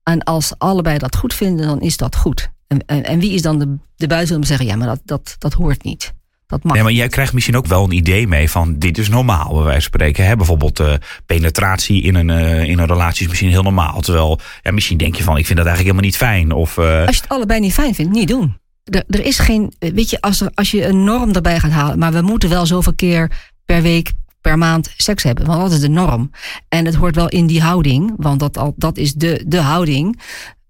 En 0.04 0.24
als 0.24 0.54
allebei 0.58 0.98
dat 0.98 1.16
goed 1.16 1.34
vinden, 1.34 1.68
dan 1.68 1.82
is 1.82 1.98
dat 1.98 2.16
goed. 2.16 2.50
En, 2.68 2.86
en, 2.86 3.04
en 3.04 3.20
wie 3.20 3.34
is 3.34 3.42
dan 3.42 3.60
de, 3.60 3.78
de 3.96 4.08
buiten 4.08 4.36
om 4.36 4.42
te 4.42 4.48
zeggen, 4.48 4.66
ja, 4.66 4.76
maar 4.76 4.88
dat, 4.88 5.02
dat, 5.06 5.36
dat 5.38 5.54
hoort 5.54 5.84
niet. 5.84 6.14
Dat 6.48 6.64
mag. 6.64 6.74
Nee, 6.74 6.84
maar 6.84 6.92
jij 6.92 7.08
krijgt 7.08 7.34
misschien 7.34 7.58
ook 7.58 7.66
wel 7.66 7.84
een 7.84 7.92
idee 7.92 8.28
mee 8.28 8.50
van 8.50 8.80
dit 8.80 8.98
is 8.98 9.10
normaal, 9.10 9.54
bij 9.54 9.64
wijze 9.64 9.72
van 9.72 9.82
spreken. 9.82 10.26
Hè? 10.26 10.36
Bijvoorbeeld 10.36 10.80
uh, 10.80 10.94
penetratie 11.26 12.02
in 12.02 12.16
een, 12.16 12.30
uh, 12.30 12.64
in 12.64 12.80
een 12.80 12.86
relatie 12.86 13.22
is 13.24 13.28
misschien 13.28 13.50
heel 13.50 13.64
normaal. 13.64 14.02
Terwijl 14.02 14.40
ja, 14.62 14.72
misschien 14.72 14.98
denk 14.98 15.16
je 15.16 15.24
van 15.24 15.38
ik 15.38 15.46
vind 15.46 15.58
dat 15.58 15.68
eigenlijk 15.68 15.98
helemaal 15.98 16.20
niet 16.20 16.30
fijn. 16.30 16.52
Of, 16.52 16.78
uh... 16.78 17.06
Als 17.06 17.16
je 17.16 17.22
het 17.22 17.32
allebei 17.32 17.60
niet 17.60 17.74
fijn 17.74 17.96
vindt, 17.96 18.12
niet 18.12 18.28
doen. 18.28 18.58
Er, 18.84 19.04
er 19.08 19.26
is 19.26 19.40
geen, 19.40 19.74
weet 19.80 20.10
je, 20.10 20.22
als, 20.22 20.42
er, 20.42 20.52
als 20.54 20.72
je 20.72 20.86
een 20.86 21.04
norm 21.04 21.32
erbij 21.32 21.60
gaat 21.60 21.72
halen, 21.72 22.00
maar 22.00 22.12
we 22.12 22.22
moeten 22.22 22.50
wel 22.50 22.66
zoveel 22.66 22.94
keer 22.94 23.32
per 23.66 23.82
week 23.82 24.12
per 24.42 24.58
maand 24.58 24.94
seks 24.98 25.24
hebben. 25.24 25.46
Want 25.46 25.62
dat 25.62 25.72
is 25.72 25.80
de 25.80 25.90
norm. 25.90 26.32
En 26.68 26.86
het 26.86 26.96
hoort 26.96 27.16
wel 27.16 27.30
in 27.30 27.48
die 27.48 27.62
houding, 27.62 28.14
want 28.18 28.40
dat, 28.40 28.58
al, 28.58 28.74
dat 28.76 28.98
is 28.98 29.14
de, 29.14 29.44
de 29.48 29.62
houding. 29.62 30.22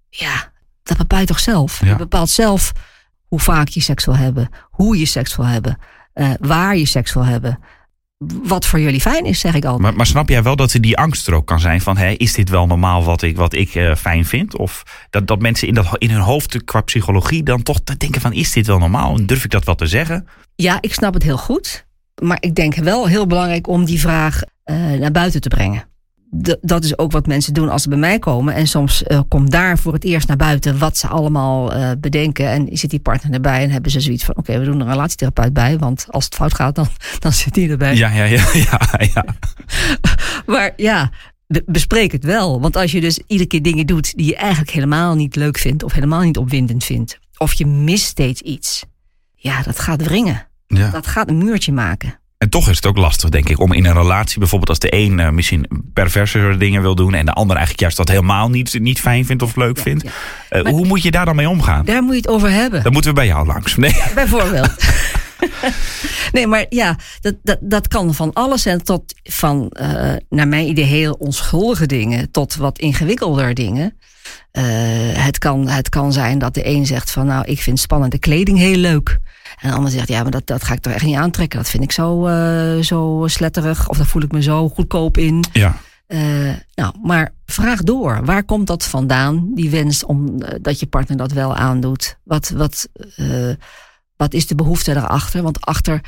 Ja, 0.10 0.52
dat 0.84 0.98
bepaalt 0.98 1.28
toch 1.28 1.40
zelf. 1.40 1.80
Ja. 1.82 1.88
Je 1.88 1.96
bepaalt 1.96 2.30
zelf 2.30 2.72
hoe 3.28 3.40
vaak 3.40 3.68
je 3.68 3.82
seks 3.82 4.06
wil 4.06 4.16
hebben, 4.16 4.50
hoe 4.70 4.98
je 4.98 5.06
seks 5.06 5.36
wil 5.36 5.46
hebben, 5.46 5.78
uh, 6.14 6.30
waar 6.40 6.78
je 6.78 6.86
seks 6.86 7.14
wil 7.14 7.26
hebben. 7.26 7.60
Wat 8.44 8.66
voor 8.66 8.80
jullie 8.80 9.02
fijn 9.02 9.26
is, 9.26 9.40
zeg 9.40 9.54
ik 9.54 9.64
altijd. 9.64 9.82
Maar, 9.82 9.96
maar 9.96 10.06
snap 10.06 10.30
jij 10.30 10.44
wel 10.44 10.56
dat 10.56 10.74
er 10.74 10.82
die 10.82 10.98
angst 10.98 11.28
er 11.28 11.34
ook 11.34 11.48
kan 11.48 11.60
zijn 11.60 11.82
van... 11.82 11.98
Hé, 11.98 12.10
is 12.10 12.34
dit 12.34 12.50
wel 12.50 12.68
normaal 12.68 13.04
wat 13.04 13.22
ik, 13.22 13.38
wat 13.38 13.54
ik 13.54 13.76
uh, 13.76 13.96
fijn 13.96 14.26
vind? 14.26 14.58
Of 14.58 14.84
dat, 15.10 15.28
dat 15.28 15.42
mensen 15.42 15.68
in, 15.68 15.74
dat, 15.74 15.96
in 15.98 16.10
hun 16.10 16.22
hoofd 16.22 16.64
qua 16.64 16.82
psychologie 16.82 17.44
dan 17.44 17.64
toch 17.64 17.84
denken 17.84 18.22
van... 18.22 18.34
is 18.34 18.52
dit 18.52 18.68
wel 18.68 18.78
normaal? 18.78 19.18
En 19.18 19.26
durf 19.26 19.44
ik 19.44 19.52
dat 19.52 19.66
wel 19.66 19.76
te 19.76 19.88
zeggen? 19.88 20.28
Ja, 20.56 20.78
ik 20.82 20.94
snap 20.94 21.14
het 21.14 21.24
heel 21.24 21.38
goed. 21.38 21.88
Maar 22.22 22.38
ik 22.40 22.56
denk 22.56 22.76
wel 22.76 23.08
heel 23.08 23.28
belangrijk 23.28 23.68
om 23.68 23.86
die 23.86 24.00
vraag 24.00 24.42
uh, 24.66 24.76
naar 25.00 25.12
buiten 25.12 25.42
te 25.42 25.50
brengen. 25.50 25.88
D 26.42 26.58
dat 26.62 26.84
is 26.84 26.98
ook 26.98 27.12
wat 27.12 27.28
mensen 27.28 27.54
doen 27.54 27.70
als 27.70 27.82
ze 27.82 27.90
bij 27.90 27.98
mij 27.98 28.20
komen. 28.20 28.54
En 28.54 28.68
soms 28.68 29.04
uh, 29.08 29.20
komt 29.28 29.52
daar 29.52 29.78
voor 29.78 29.94
het 29.94 30.04
eerst 30.04 30.28
naar 30.28 30.38
buiten 30.38 30.78
wat 30.78 30.98
ze 30.98 31.08
allemaal 31.08 31.76
uh, 31.76 31.92
bedenken. 31.98 32.48
En 32.48 32.68
zit 32.72 32.90
die 32.90 33.00
partner 33.00 33.34
erbij 33.34 33.64
en 33.64 33.70
hebben 33.70 33.92
ze 33.92 34.00
zoiets 34.00 34.24
van: 34.24 34.36
oké, 34.36 34.50
okay, 34.50 34.62
we 34.62 34.72
doen 34.72 34.80
een 34.80 34.90
relatietherapeut 34.90 35.54
bij. 35.54 35.78
Want 35.78 36.06
als 36.10 36.26
het 36.26 36.36
fout 36.36 36.54
gaat, 36.54 36.76
dan, 36.76 36.88
dan 37.20 37.34
zit 37.34 37.54
die 37.54 37.70
erbij. 37.70 37.96
Ja, 37.96 38.12
ja, 38.12 38.24
ja. 38.24 38.50
ja, 38.54 38.80
ja. 39.14 39.26
maar 40.54 40.74
ja, 40.76 41.12
bespreek 41.66 42.12
het 42.12 42.24
wel. 42.24 42.62
Want 42.62 42.76
als 42.76 42.92
je 42.92 43.02
dus 43.02 43.20
iedere 43.28 43.50
keer 43.50 43.62
dingen 43.62 43.86
doet 43.86 44.18
die 44.18 44.26
je 44.26 44.36
eigenlijk 44.36 44.72
helemaal 44.72 45.16
niet 45.16 45.36
leuk 45.36 45.58
vindt. 45.58 45.84
of 45.84 45.94
helemaal 45.94 46.22
niet 46.22 46.38
opwindend 46.38 46.84
vindt. 46.84 47.20
of 47.38 47.54
je 47.54 47.66
mist 47.66 48.06
steeds 48.06 48.42
iets. 48.42 48.84
ja, 49.36 49.62
dat 49.62 49.80
gaat 49.80 50.04
wringen. 50.04 50.49
Ja. 50.78 50.90
Dat 50.90 51.08
gaat 51.08 51.30
een 51.30 51.38
muurtje 51.38 51.72
maken. 51.72 52.20
En 52.40 52.50
toch 52.50 52.70
is 52.70 52.76
het 52.76 52.86
ook 52.86 52.98
lastig, 52.98 53.30
denk 53.30 53.50
ik, 53.50 53.60
om 53.60 53.74
in 53.74 53.86
een 53.86 53.94
relatie 53.94 54.40
bijvoorbeeld 54.40 54.70
als 54.70 54.80
de 54.80 54.96
een 54.96 55.20
uh, 55.20 55.30
misschien 55.30 55.68
perverse 55.94 56.56
dingen 56.58 56.82
wil 56.82 56.96
doen 56.96 57.14
en 57.14 57.26
de 57.26 57.34
ander 57.34 57.56
eigenlijk 57.56 57.80
juist 57.80 57.98
dat 57.98 58.10
helemaal 58.10 58.50
niet, 58.50 58.80
niet 58.80 59.00
fijn 59.00 59.26
vindt 59.26 59.44
of 59.44 59.56
leuk 59.56 59.78
ja, 59.78 59.84
vindt. 59.84 60.04
Ja. 60.50 60.58
Uh, 60.60 60.72
hoe 60.72 60.86
moet 60.86 61.04
je 61.04 61.12
daar 61.12 61.26
dan 61.26 61.36
mee 61.36 61.50
omgaan? 61.50 61.86
Daar 61.86 62.04
moet 62.04 62.14
je 62.14 62.22
het 62.22 62.30
over 62.30 62.52
hebben. 62.52 62.84
Dan 62.84 62.92
moeten 62.92 63.12
we 63.12 63.18
bij 63.18 63.28
jou 63.28 63.46
langs. 63.46 63.76
Nee. 63.76 63.94
Ja, 63.94 64.14
bijvoorbeeld. 64.24 64.74
nee, 66.32 66.48
maar 66.48 66.66
ja, 66.70 66.96
dat, 67.22 67.36
dat, 67.44 67.58
dat 67.62 67.88
kan 67.88 68.14
van 68.14 68.34
alles 68.34 68.66
en 68.66 68.84
tot 68.84 69.04
van, 69.24 69.72
uh, 69.82 70.14
naar 70.30 70.48
mijn 70.48 70.68
idee, 70.68 70.86
heel 70.86 71.14
onschuldige 71.14 71.86
dingen 71.86 72.32
tot 72.32 72.56
wat 72.56 72.80
ingewikkelder 72.80 73.54
dingen. 73.54 73.98
het, 75.14 75.38
kan, 75.38 75.68
het 75.68 75.90
kan 75.90 76.14
zijn 76.14 76.40
dat 76.40 76.54
de 76.54 76.66
een 76.66 76.86
zegt 76.86 77.12
van 77.12 77.26
nou, 77.26 77.46
ik 77.46 77.62
vind 77.62 77.80
spannende 77.80 78.20
kleding 78.20 78.58
heel 78.58 78.78
leuk. 78.78 79.20
En 79.60 79.70
de 79.70 79.76
ander 79.76 79.92
zegt, 79.92 80.08
ja, 80.08 80.22
maar 80.22 80.32
dat, 80.32 80.48
dat 80.48 80.64
ga 80.64 80.74
ik 80.74 80.80
toch 80.80 80.94
echt 80.94 81.06
niet 81.06 81.16
aantrekken. 81.16 81.60
Dat 81.60 81.70
vind 81.70 81.84
ik 81.84 81.92
zo, 81.92 82.28
uh, 82.28 82.84
zo 82.84 83.24
sletterig. 83.28 83.90
Of 83.90 83.98
daar 83.98 84.06
voel 84.06 84.22
ik 84.22 84.32
me 84.32 84.42
zo 84.42 84.70
goedkoop 84.70 85.18
in. 85.18 85.44
Ja. 85.54 85.76
Uh, 86.08 86.54
nou, 86.76 86.94
maar 87.04 87.34
vraag 87.46 87.84
door. 87.84 88.26
Waar 88.26 88.44
komt 88.44 88.68
dat 88.68 88.84
vandaan, 88.84 89.52
die 89.54 89.70
wens 89.70 90.06
om 90.06 90.28
uh, 90.28 90.50
dat 90.62 90.80
je 90.80 90.88
partner 90.88 91.18
dat 91.18 91.32
wel 91.32 91.56
aandoet? 91.56 92.18
Wat, 92.24 92.50
wat, 92.50 92.88
wat 94.16 94.34
is 94.34 94.48
de 94.48 94.56
behoefte 94.56 94.94
daarachter? 94.94 95.42
Want 95.42 95.62
achter, 95.62 96.02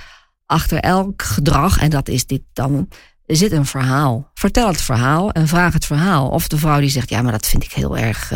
achter 0.46 0.80
elk 0.80 1.22
gedrag, 1.22 1.80
en 1.80 1.90
dat 1.90 2.08
is 2.08 2.26
dit 2.26 2.42
dan, 2.54 2.88
zit 3.26 3.52
een 3.52 3.66
verhaal. 3.66 4.32
Vertel 4.34 4.68
het 4.68 4.82
verhaal 4.82 5.32
en 5.32 5.48
vraag 5.48 5.74
het 5.74 5.86
verhaal. 5.86 6.30
Of 6.30 6.48
de 6.48 6.58
vrouw 6.58 6.80
die 6.80 6.90
zegt, 6.90 7.10
ja, 7.10 7.22
maar 7.22 7.32
dat 7.32 7.48
vind 7.48 7.64
ik 7.64 7.72
heel 7.72 7.98
erg 7.98 8.32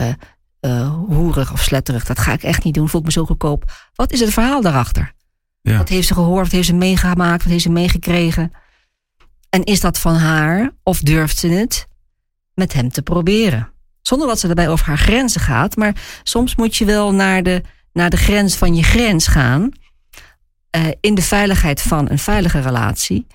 uh, 0.66 0.94
hoerig 1.08 1.52
of 1.52 1.62
sletterig. 1.62 2.06
Dat 2.06 2.20
ga 2.20 2.34
ik 2.34 2.44
echt 2.44 2.64
niet 2.64 2.74
doen. 2.74 2.90
Voelt 2.90 3.04
me 3.04 3.12
zo 3.12 3.26
goedkoop. 3.26 3.72
Wat 3.96 4.12
is 4.12 4.20
het 4.20 4.34
verhaal 4.34 4.62
daarachter? 4.62 5.14
Ja. 5.62 5.78
Wat 5.78 5.90
heeft 5.90 6.08
ze 6.08 6.14
gehoord? 6.14 6.44
Wat 6.44 6.52
heeft 6.52 6.68
ze 6.68 6.74
meegemaakt? 6.74 7.44
Wat 7.44 7.52
heeft 7.52 7.64
ze 7.64 7.70
meegekregen? 7.70 8.52
En 9.50 9.64
is 9.64 9.82
dat 9.82 10.00
van 10.00 10.16
haar? 10.16 10.72
Of 10.84 11.00
durft 11.00 11.38
ze 11.38 11.48
het 11.48 11.88
met 12.54 12.74
hem 12.74 12.90
te 12.90 13.02
proberen? 13.02 13.70
Zonder 14.02 14.28
dat 14.28 14.40
ze 14.40 14.46
daarbij 14.46 14.70
over 14.70 14.86
haar 14.86 14.98
grenzen 14.98 15.42
gaat. 15.42 15.76
Maar 15.76 15.96
soms 16.24 16.56
moet 16.56 16.76
je 16.76 16.86
wel 16.86 17.14
naar 17.14 17.44
de, 17.44 17.62
naar 17.94 18.10
de 18.10 18.18
grens 18.18 18.56
van 18.56 18.76
je 18.76 18.84
grens 18.84 19.28
gaan. 19.28 19.72
Uh, 20.78 20.88
in 21.00 21.16
de 21.16 21.22
veiligheid 21.22 21.82
van 21.82 22.10
een 22.10 22.20
veilige 22.20 22.60
relatie. 22.60 23.28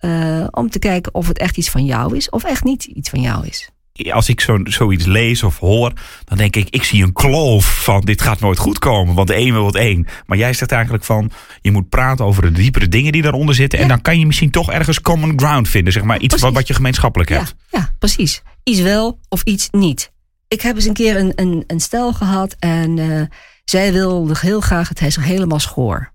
Uh, 0.00 0.46
om 0.50 0.70
te 0.70 0.78
kijken 0.78 1.14
of 1.14 1.28
het 1.28 1.38
echt 1.38 1.56
iets 1.56 1.70
van 1.70 1.84
jou 1.84 2.16
is. 2.16 2.30
Of 2.30 2.44
echt 2.44 2.64
niet 2.64 2.84
iets 2.84 3.10
van 3.10 3.20
jou 3.20 3.46
is 3.46 3.73
als 4.02 4.28
ik 4.28 4.40
zo, 4.40 4.58
zoiets 4.64 5.04
lees 5.04 5.42
of 5.42 5.58
hoor, 5.58 5.92
dan 6.24 6.38
denk 6.38 6.56
ik, 6.56 6.68
ik 6.70 6.84
zie 6.84 7.02
een 7.02 7.12
kloof 7.12 7.82
van 7.84 8.00
dit 8.00 8.22
gaat 8.22 8.40
nooit 8.40 8.58
goed 8.58 8.78
komen, 8.78 9.14
want 9.14 9.28
de 9.28 9.36
een 9.36 9.52
wil 9.52 9.66
het 9.66 9.74
één. 9.74 10.06
Maar 10.26 10.38
jij 10.38 10.52
zegt 10.52 10.72
eigenlijk 10.72 11.04
van, 11.04 11.30
je 11.60 11.70
moet 11.70 11.88
praten 11.88 12.24
over 12.24 12.42
de 12.42 12.52
diepere 12.52 12.88
dingen 12.88 13.12
die 13.12 13.22
daaronder 13.22 13.54
zitten. 13.54 13.78
Ja. 13.78 13.84
En 13.84 13.90
dan 13.90 14.00
kan 14.00 14.18
je 14.18 14.26
misschien 14.26 14.50
toch 14.50 14.72
ergens 14.72 15.00
common 15.00 15.32
ground 15.36 15.68
vinden, 15.68 15.92
zeg 15.92 16.02
maar. 16.02 16.18
Iets 16.18 16.40
wat, 16.40 16.52
wat 16.52 16.66
je 16.66 16.74
gemeenschappelijk 16.74 17.30
hebt. 17.30 17.54
Ja, 17.70 17.94
precies. 17.98 18.42
Iets 18.62 18.80
wel 18.80 19.18
of 19.28 19.42
iets 19.42 19.68
niet. 19.70 20.12
Ik 20.48 20.60
heb 20.60 20.74
eens 20.74 20.84
een 20.84 20.92
keer 20.92 21.16
een, 21.16 21.32
een, 21.34 21.64
een 21.66 21.80
stel 21.80 22.12
gehad 22.12 22.56
en 22.58 22.96
uh, 22.96 23.22
zij 23.64 23.92
wilde 23.92 24.34
heel 24.40 24.60
graag 24.60 24.88
het 24.88 25.00
huis 25.00 25.16
helemaal 25.16 25.60
schoor. 25.60 26.12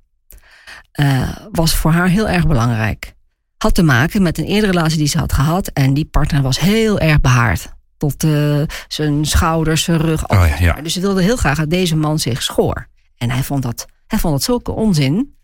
Uh, 1.00 1.30
was 1.52 1.76
voor 1.76 1.92
haar 1.92 2.08
heel 2.08 2.30
erg 2.30 2.48
belangrijk 2.48 3.14
had 3.60 3.74
te 3.74 3.84
maken 3.84 4.22
met 4.22 4.38
een 4.38 4.46
eerdere 4.46 4.72
relatie 4.72 4.98
die 4.98 5.08
ze 5.08 5.18
had 5.18 5.34
gehad. 5.34 5.68
En 5.68 5.94
die 5.94 6.06
partner 6.06 6.42
was 6.42 6.60
heel 6.60 7.00
erg 7.00 7.22
behaard. 7.22 7.74
Tot 7.98 8.24
uh, 8.24 8.62
zijn 8.88 9.26
schouders, 9.26 9.84
zijn 9.84 9.98
rug. 9.98 10.30
Oh, 10.30 10.48
ja, 10.48 10.56
ja. 10.60 10.82
Dus 10.82 10.94
ze 10.94 11.00
wilde 11.00 11.22
heel 11.22 11.36
graag 11.36 11.58
dat 11.58 11.70
deze 11.70 11.96
man 11.96 12.20
zich 12.20 12.44
schoor. 12.44 12.88
En 13.18 13.30
hij 13.30 13.44
vond 13.44 13.64
dat, 13.64 13.86
hij 14.08 14.20
vond 14.20 14.34
dat 14.34 14.44
zulke 14.44 14.72
onzin. 14.72 15.36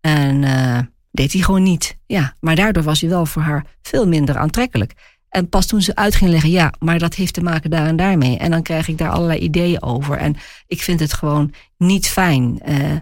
En 0.00 0.42
uh, 0.42 0.78
deed 1.10 1.32
hij 1.32 1.42
gewoon 1.42 1.62
niet. 1.62 1.98
Ja, 2.06 2.34
maar 2.40 2.56
daardoor 2.56 2.82
was 2.82 3.00
hij 3.00 3.10
wel 3.10 3.26
voor 3.26 3.42
haar 3.42 3.64
veel 3.82 4.08
minder 4.08 4.38
aantrekkelijk. 4.38 5.18
En 5.28 5.48
pas 5.48 5.66
toen 5.66 5.82
ze 5.82 5.94
uit 5.94 6.14
ging 6.14 6.30
leggen, 6.30 6.50
ja, 6.50 6.72
maar 6.78 6.98
dat 6.98 7.14
heeft 7.14 7.34
te 7.34 7.42
maken 7.42 7.70
daar 7.70 7.86
en 7.86 7.96
daarmee. 7.96 8.38
En 8.38 8.50
dan 8.50 8.62
krijg 8.62 8.88
ik 8.88 8.98
daar 8.98 9.10
allerlei 9.10 9.38
ideeën 9.38 9.82
over. 9.82 10.16
En 10.16 10.36
ik 10.66 10.82
vind 10.82 11.00
het 11.00 11.12
gewoon 11.12 11.54
niet 11.76 12.08
fijn. 12.08 12.60
Uh, 12.68 12.96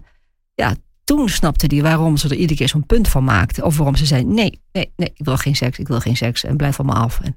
ja, 0.54 0.74
toen 1.08 1.28
snapte 1.28 1.66
hij 1.68 1.82
waarom 1.82 2.16
ze 2.16 2.28
er 2.28 2.34
iedere 2.34 2.58
keer 2.58 2.68
zo'n 2.68 2.86
punt 2.86 3.08
van 3.08 3.24
maakte. 3.24 3.64
Of 3.64 3.76
waarom 3.76 3.96
ze 3.96 4.06
zei: 4.06 4.24
nee, 4.24 4.60
nee, 4.72 4.92
nee, 4.96 5.12
ik 5.14 5.24
wil 5.24 5.36
geen 5.36 5.56
seks, 5.56 5.78
ik 5.78 5.88
wil 5.88 6.00
geen 6.00 6.16
seks 6.16 6.44
en 6.44 6.56
blijf 6.56 6.76
van 6.76 6.86
me 6.86 6.92
af. 6.92 7.20
En, 7.22 7.36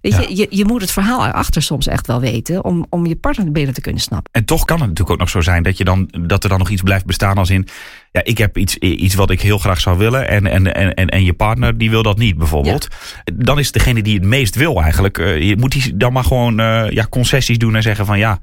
weet 0.00 0.14
je, 0.14 0.36
je, 0.36 0.46
je 0.50 0.64
moet 0.64 0.80
het 0.80 0.90
verhaal 0.90 1.26
erachter 1.26 1.62
soms 1.62 1.86
echt 1.86 2.06
wel 2.06 2.20
weten 2.20 2.64
om, 2.64 2.86
om 2.90 3.06
je 3.06 3.16
partner 3.16 3.52
beter 3.52 3.74
te 3.74 3.80
kunnen 3.80 4.00
snappen. 4.00 4.32
En 4.32 4.44
toch 4.44 4.64
kan 4.64 4.76
het 4.78 4.88
natuurlijk 4.88 5.10
ook 5.10 5.18
nog 5.18 5.28
zo 5.28 5.40
zijn 5.40 5.62
dat, 5.62 5.76
je 5.76 5.84
dan, 5.84 6.08
dat 6.26 6.42
er 6.42 6.48
dan 6.48 6.58
nog 6.58 6.70
iets 6.70 6.82
blijft 6.82 7.06
bestaan 7.06 7.36
als 7.36 7.50
in: 7.50 7.68
ja, 8.10 8.24
ik 8.24 8.38
heb 8.38 8.58
iets, 8.58 8.76
iets 8.76 9.14
wat 9.14 9.30
ik 9.30 9.40
heel 9.40 9.58
graag 9.58 9.80
zou 9.80 9.98
willen 9.98 10.28
en, 10.28 10.46
en, 10.46 10.74
en, 10.74 10.94
en, 10.94 11.08
en 11.08 11.24
je 11.24 11.34
partner 11.34 11.78
die 11.78 11.90
wil 11.90 12.02
dat 12.02 12.18
niet 12.18 12.38
bijvoorbeeld. 12.38 12.88
Dan 13.34 13.58
is 13.58 13.72
degene 13.72 14.02
die 14.02 14.14
het 14.14 14.24
meest 14.24 14.54
wil 14.54 14.82
eigenlijk, 14.82 15.18
uh, 15.18 15.48
je 15.48 15.56
moet 15.56 15.72
die 15.72 15.96
dan 15.96 16.12
maar 16.12 16.24
gewoon 16.24 16.60
uh, 16.60 16.90
ja, 16.90 17.06
concessies 17.10 17.58
doen 17.58 17.76
en 17.76 17.82
zeggen 17.82 18.06
van 18.06 18.18
ja. 18.18 18.38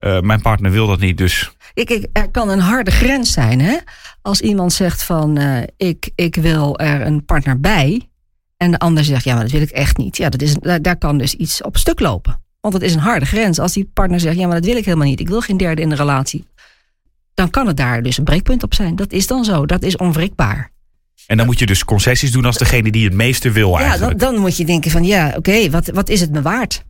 Uh, 0.00 0.20
mijn 0.20 0.40
partner 0.40 0.70
wil 0.70 0.86
dat 0.86 1.00
niet, 1.00 1.18
dus. 1.18 1.50
Ik, 1.74 1.90
ik, 1.90 2.06
er 2.12 2.30
kan 2.30 2.48
een 2.48 2.60
harde 2.60 2.90
grens 2.90 3.32
zijn, 3.32 3.60
hè? 3.60 3.76
Als 4.22 4.40
iemand 4.40 4.72
zegt 4.72 5.02
van 5.02 5.38
uh, 5.38 5.62
ik, 5.76 6.10
ik 6.14 6.34
wil 6.34 6.78
er 6.78 7.00
een 7.00 7.24
partner 7.24 7.60
bij. 7.60 8.08
En 8.56 8.70
de 8.70 8.78
ander 8.78 9.04
zegt 9.04 9.24
ja, 9.24 9.34
maar 9.34 9.42
dat 9.42 9.52
wil 9.52 9.60
ik 9.60 9.70
echt 9.70 9.96
niet. 9.96 10.16
Ja, 10.16 10.28
dat 10.28 10.42
is, 10.42 10.54
daar, 10.54 10.82
daar 10.82 10.96
kan 10.96 11.18
dus 11.18 11.34
iets 11.34 11.62
op 11.62 11.76
stuk 11.76 12.00
lopen. 12.00 12.42
Want 12.60 12.74
het 12.74 12.82
is 12.82 12.94
een 12.94 13.00
harde 13.00 13.26
grens. 13.26 13.58
Als 13.58 13.72
die 13.72 13.90
partner 13.94 14.20
zegt 14.20 14.36
ja, 14.36 14.46
maar 14.46 14.56
dat 14.56 14.64
wil 14.64 14.76
ik 14.76 14.84
helemaal 14.84 15.06
niet. 15.06 15.20
Ik 15.20 15.28
wil 15.28 15.40
geen 15.40 15.56
derde 15.56 15.82
in 15.82 15.88
de 15.88 15.94
relatie. 15.94 16.44
Dan 17.34 17.50
kan 17.50 17.66
het 17.66 17.76
daar 17.76 18.02
dus 18.02 18.18
een 18.18 18.24
breekpunt 18.24 18.62
op 18.62 18.74
zijn. 18.74 18.96
Dat 18.96 19.12
is 19.12 19.26
dan 19.26 19.44
zo. 19.44 19.66
Dat 19.66 19.82
is 19.82 19.96
onwrikbaar. 19.96 20.70
En 21.26 21.36
dan 21.36 21.46
moet 21.46 21.58
je 21.58 21.66
dus 21.66 21.84
concessies 21.84 22.32
doen 22.32 22.44
als 22.44 22.58
degene 22.58 22.90
die 22.90 23.04
het 23.04 23.14
meeste 23.14 23.50
wil 23.50 23.78
eigenlijk. 23.78 24.12
Ja, 24.12 24.18
dan, 24.18 24.32
dan 24.32 24.40
moet 24.40 24.56
je 24.56 24.64
denken 24.64 24.90
van 24.90 25.04
ja, 25.04 25.26
oké, 25.28 25.36
okay, 25.36 25.70
wat, 25.70 25.88
wat 25.88 26.08
is 26.08 26.20
het 26.20 26.32
me 26.32 26.42
waard? 26.42 26.84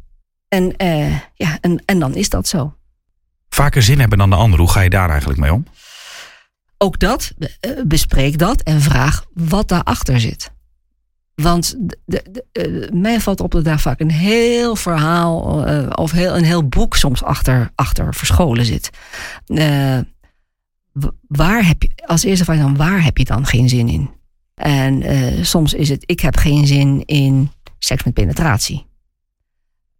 En, 0.48 0.74
uh, 0.82 1.16
ja, 1.34 1.58
en, 1.60 1.82
en 1.84 1.98
dan 1.98 2.14
is 2.14 2.28
dat 2.28 2.48
zo. 2.48 2.74
Vaker 3.54 3.82
zin 3.82 4.00
hebben 4.00 4.18
dan 4.18 4.30
de 4.30 4.36
ander. 4.36 4.58
Hoe 4.58 4.70
ga 4.70 4.80
je 4.80 4.90
daar 4.90 5.10
eigenlijk 5.10 5.40
mee 5.40 5.52
om? 5.52 5.66
ook 6.82 6.98
dat, 6.98 7.32
bespreek 7.86 8.38
dat 8.38 8.62
en 8.62 8.80
vraag 8.80 9.24
wat 9.32 9.68
daarachter 9.68 10.20
zit. 10.20 10.52
Want 11.34 11.76
de, 12.06 12.24
de, 12.52 12.90
mij 12.92 13.20
valt 13.20 13.40
op 13.40 13.50
dat 13.50 13.64
daar 13.64 13.80
vaak 13.80 14.00
een 14.00 14.10
heel 14.10 14.76
verhaal 14.76 15.68
uh, 15.68 15.88
of 15.94 16.10
heel, 16.10 16.36
een 16.36 16.44
heel 16.44 16.68
boek 16.68 16.96
soms 16.96 17.22
achter, 17.22 17.70
achter 17.74 18.14
verscholen 18.14 18.64
zit. 18.64 18.90
Waar 21.26 21.66
heb 21.66 21.82
je, 21.82 21.90
als 22.06 22.22
eerste 22.22 22.44
vraag 22.44 22.58
dan, 22.58 22.76
waar 22.76 23.04
heb 23.04 23.18
je 23.18 23.24
dan 23.24 23.46
geen 23.46 23.68
zin 23.68 23.88
in? 23.88 24.10
En 24.54 25.02
soms 25.46 25.74
is 25.74 25.88
het, 25.88 26.02
ik 26.06 26.20
heb 26.20 26.36
geen 26.36 26.66
zin 26.66 27.04
in 27.04 27.50
seks 27.78 28.04
met 28.04 28.14
penetratie. 28.14 28.86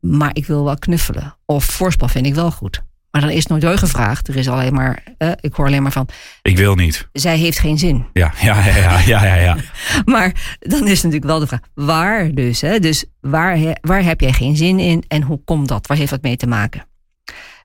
Maar 0.01 0.31
ik 0.33 0.47
wil 0.47 0.65
wel 0.65 0.79
knuffelen. 0.79 1.37
Of 1.45 1.65
voorspel 1.65 2.09
vind 2.09 2.27
ik 2.27 2.35
wel 2.35 2.51
goed. 2.51 2.83
Maar 3.11 3.21
dan 3.21 3.31
is 3.31 3.47
nooit 3.47 3.79
gevraagd. 3.79 4.29
Er 4.29 4.37
is 4.37 4.49
alleen 4.49 4.75
maar, 4.75 5.03
uh, 5.19 5.33
ik 5.41 5.55
hoor 5.55 5.67
alleen 5.67 5.83
maar 5.83 5.93
van. 5.93 6.09
Ik 6.43 6.57
wil 6.57 6.75
niet. 6.75 7.09
Zij 7.13 7.39
heeft 7.39 7.59
geen 7.59 7.79
zin. 7.79 8.07
Ja, 8.13 8.33
ja, 8.41 8.67
ja, 8.67 8.77
ja, 8.77 9.01
ja, 9.01 9.25
ja. 9.25 9.35
ja. 9.35 9.57
maar 10.15 10.57
dan 10.59 10.87
is 10.87 11.03
natuurlijk 11.03 11.31
wel 11.31 11.39
de 11.39 11.47
vraag, 11.47 11.61
waar 11.75 12.35
dus? 12.35 12.61
Hè? 12.61 12.79
Dus 12.79 13.05
waar, 13.21 13.59
waar 13.81 14.03
heb 14.03 14.21
jij 14.21 14.33
geen 14.33 14.57
zin 14.57 14.79
in 14.79 15.05
en 15.09 15.23
hoe 15.23 15.41
komt 15.45 15.69
dat? 15.69 15.87
Waar 15.87 15.97
heeft 15.97 16.11
dat 16.11 16.23
mee 16.23 16.37
te 16.37 16.47
maken? 16.47 16.87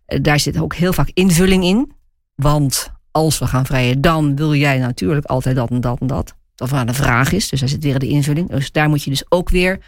Uh, 0.08 0.20
daar 0.22 0.40
zit 0.40 0.60
ook 0.60 0.76
heel 0.76 0.94
vaak 0.94 1.10
invulling 1.14 1.64
in. 1.64 1.92
Want 2.36 2.92
als 3.12 3.40
we 3.40 3.48
gaan 3.48 3.66
vrijen, 3.66 4.02
dan 4.02 4.36
wil 4.36 4.56
jij 4.56 4.78
natuurlijk 4.78 5.26
altijd 5.26 5.56
dat 5.56 5.70
en 5.70 5.82
dat 5.82 6.00
en 6.00 6.08
dat. 6.08 6.36
Dat 6.56 6.70
waar 6.70 6.86
de 6.86 6.94
vraag 6.94 7.32
is. 7.32 7.50
Dus 7.50 7.60
daar 7.60 7.70
zit 7.70 7.84
weer 7.84 8.00
de 8.00 8.08
invulling. 8.08 8.50
Dus 8.50 8.72
daar 8.72 8.90
moet 8.90 9.04
je 9.04 9.10
dus 9.10 9.26
ook 9.30 9.50
weer 9.50 9.80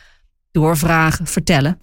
doorvragen, 0.51 1.27
vertellen. 1.27 1.79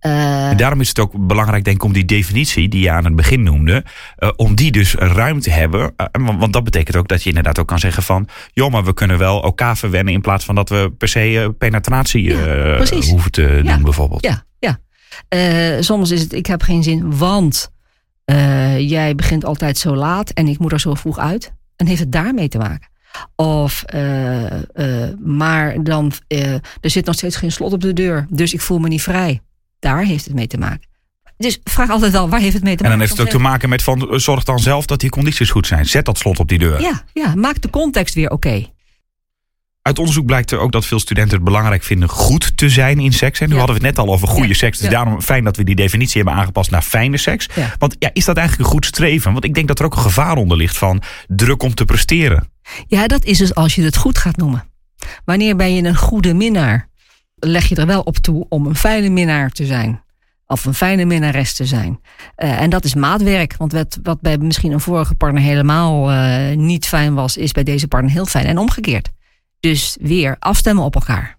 Uh, 0.00 0.56
daarom 0.56 0.80
is 0.80 0.88
het 0.88 0.98
ook 0.98 1.26
belangrijk, 1.26 1.64
denk 1.64 1.76
ik, 1.76 1.82
om 1.82 1.92
die 1.92 2.04
definitie 2.04 2.68
die 2.68 2.82
je 2.82 2.90
aan 2.90 3.04
het 3.04 3.16
begin 3.16 3.42
noemde, 3.42 3.84
uh, 4.18 4.30
om 4.36 4.54
die 4.54 4.70
dus 4.70 4.94
ruim 4.94 5.40
te 5.40 5.50
hebben. 5.50 5.80
Uh, 5.80 6.28
want 6.38 6.52
dat 6.52 6.64
betekent 6.64 6.96
ook 6.96 7.08
dat 7.08 7.22
je 7.22 7.28
inderdaad 7.28 7.58
ook 7.58 7.66
kan 7.66 7.78
zeggen 7.78 8.02
van, 8.02 8.28
joh, 8.52 8.70
maar 8.70 8.84
we 8.84 8.94
kunnen 8.94 9.18
wel 9.18 9.42
elkaar 9.42 9.76
verwennen 9.76 10.14
in 10.14 10.20
plaats 10.20 10.44
van 10.44 10.54
dat 10.54 10.68
we 10.68 10.92
per 10.98 11.08
se 11.08 11.54
penetratie 11.58 12.22
ja, 12.22 12.76
hoeven 13.10 13.30
te 13.30 13.60
ja, 13.62 13.74
doen, 13.74 13.82
bijvoorbeeld. 13.82 14.22
Ja, 14.24 14.44
ja. 14.58 15.82
soms 15.82 16.10
is 16.10 16.20
het, 16.20 16.32
ik 16.32 16.46
heb 16.46 16.62
geen 16.62 16.82
zin, 16.82 17.16
want 17.16 17.70
jij 18.78 19.14
begint 19.14 19.44
altijd 19.44 19.78
zo 19.78 19.96
laat 19.96 20.30
en 20.30 20.48
ik 20.48 20.58
moet 20.58 20.72
er 20.72 20.80
zo 20.80 20.94
vroeg 20.94 21.18
uit. 21.18 21.52
En 21.76 21.86
heeft 21.86 22.00
het 22.00 22.12
daarmee 22.12 22.48
te 22.48 22.58
maken? 22.58 22.88
Of, 23.36 23.84
maar 25.24 25.82
dan, 25.82 26.12
er 26.80 26.90
zit 26.90 27.06
nog 27.06 27.14
steeds 27.14 27.36
geen 27.36 27.52
slot 27.52 27.72
op 27.72 27.80
de 27.80 27.92
deur, 27.92 28.26
dus 28.30 28.54
ik 28.54 28.60
voel 28.60 28.78
me 28.78 28.88
niet 28.88 29.02
vrij 29.02 29.40
daar 29.80 30.04
heeft 30.04 30.24
het 30.24 30.34
mee 30.34 30.46
te 30.46 30.58
maken. 30.58 30.88
Dus 31.36 31.60
vraag 31.64 31.90
altijd 31.90 32.12
wel, 32.12 32.28
waar 32.28 32.40
heeft 32.40 32.54
het 32.54 32.62
mee 32.62 32.76
te 32.76 32.82
maken? 32.82 32.92
En 32.92 32.98
dan 32.98 33.08
heeft 33.08 33.18
het 33.18 33.26
ook 33.26 33.40
te 33.42 33.48
maken 33.48 33.68
met 33.68 33.82
van, 33.82 34.20
zorg 34.20 34.44
dan 34.44 34.58
zelf 34.58 34.86
dat 34.86 35.00
die 35.00 35.10
condities 35.10 35.50
goed 35.50 35.66
zijn. 35.66 35.86
Zet 35.86 36.04
dat 36.04 36.18
slot 36.18 36.38
op 36.38 36.48
die 36.48 36.58
deur. 36.58 36.80
Ja, 36.80 37.02
ja 37.12 37.34
maak 37.34 37.60
de 37.60 37.70
context 37.70 38.14
weer 38.14 38.30
oké. 38.30 38.48
Okay. 38.48 38.72
Uit 39.82 39.98
onderzoek 39.98 40.26
blijkt 40.26 40.50
er 40.50 40.58
ook 40.58 40.72
dat 40.72 40.86
veel 40.86 40.98
studenten 40.98 41.34
het 41.34 41.44
belangrijk 41.44 41.82
vinden 41.82 42.08
goed 42.08 42.56
te 42.56 42.68
zijn 42.68 42.98
in 42.98 43.12
seks. 43.12 43.40
En 43.40 43.48
nu 43.48 43.52
ja. 43.52 43.58
hadden 43.58 43.80
we 43.80 43.86
het 43.86 43.96
net 43.96 44.06
al 44.06 44.12
over 44.12 44.28
goede 44.28 44.48
ja. 44.48 44.54
seks. 44.54 44.78
Dus 44.78 44.86
ja. 44.86 44.92
daarom 44.92 45.22
fijn 45.22 45.44
dat 45.44 45.56
we 45.56 45.64
die 45.64 45.74
definitie 45.74 46.22
hebben 46.22 46.40
aangepast 46.40 46.70
naar 46.70 46.82
fijne 46.82 47.16
seks. 47.16 47.48
Want 47.78 47.96
ja, 47.98 48.10
is 48.12 48.24
dat 48.24 48.36
eigenlijk 48.36 48.68
een 48.68 48.74
goed 48.74 48.86
streven? 48.86 49.32
Want 49.32 49.44
ik 49.44 49.54
denk 49.54 49.68
dat 49.68 49.78
er 49.78 49.84
ook 49.84 49.94
een 49.94 50.02
gevaar 50.02 50.36
onder 50.36 50.56
ligt 50.56 50.78
van 50.78 51.02
druk 51.26 51.62
om 51.62 51.74
te 51.74 51.84
presteren. 51.84 52.48
Ja, 52.86 53.06
dat 53.06 53.24
is 53.24 53.38
dus 53.38 53.54
als 53.54 53.74
je 53.74 53.82
het 53.82 53.96
goed 53.96 54.18
gaat 54.18 54.36
noemen. 54.36 54.64
Wanneer 55.24 55.56
ben 55.56 55.74
je 55.74 55.82
een 55.82 55.96
goede 55.96 56.34
minnaar? 56.34 56.89
Leg 57.40 57.68
je 57.68 57.76
er 57.76 57.86
wel 57.86 58.00
op 58.00 58.16
toe 58.16 58.46
om 58.48 58.66
een 58.66 58.76
fijne 58.76 59.08
minnaar 59.08 59.50
te 59.50 59.66
zijn. 59.66 60.02
Of 60.46 60.64
een 60.64 60.74
fijne 60.74 61.04
minnares 61.04 61.54
te 61.54 61.66
zijn. 61.66 62.00
Uh, 62.36 62.60
en 62.60 62.70
dat 62.70 62.84
is 62.84 62.94
maatwerk. 62.94 63.56
Want 63.56 63.72
wat, 63.72 63.98
wat 64.02 64.20
bij 64.20 64.38
misschien 64.38 64.72
een 64.72 64.80
vorige 64.80 65.14
partner 65.14 65.42
helemaal 65.42 66.12
uh, 66.12 66.56
niet 66.56 66.86
fijn 66.86 67.14
was, 67.14 67.36
is 67.36 67.52
bij 67.52 67.62
deze 67.62 67.88
partner 67.88 68.12
heel 68.12 68.26
fijn. 68.26 68.46
En 68.46 68.58
omgekeerd. 68.58 69.08
Dus 69.60 69.96
weer 70.00 70.36
afstemmen 70.38 70.84
op 70.84 70.94
elkaar. 70.94 71.38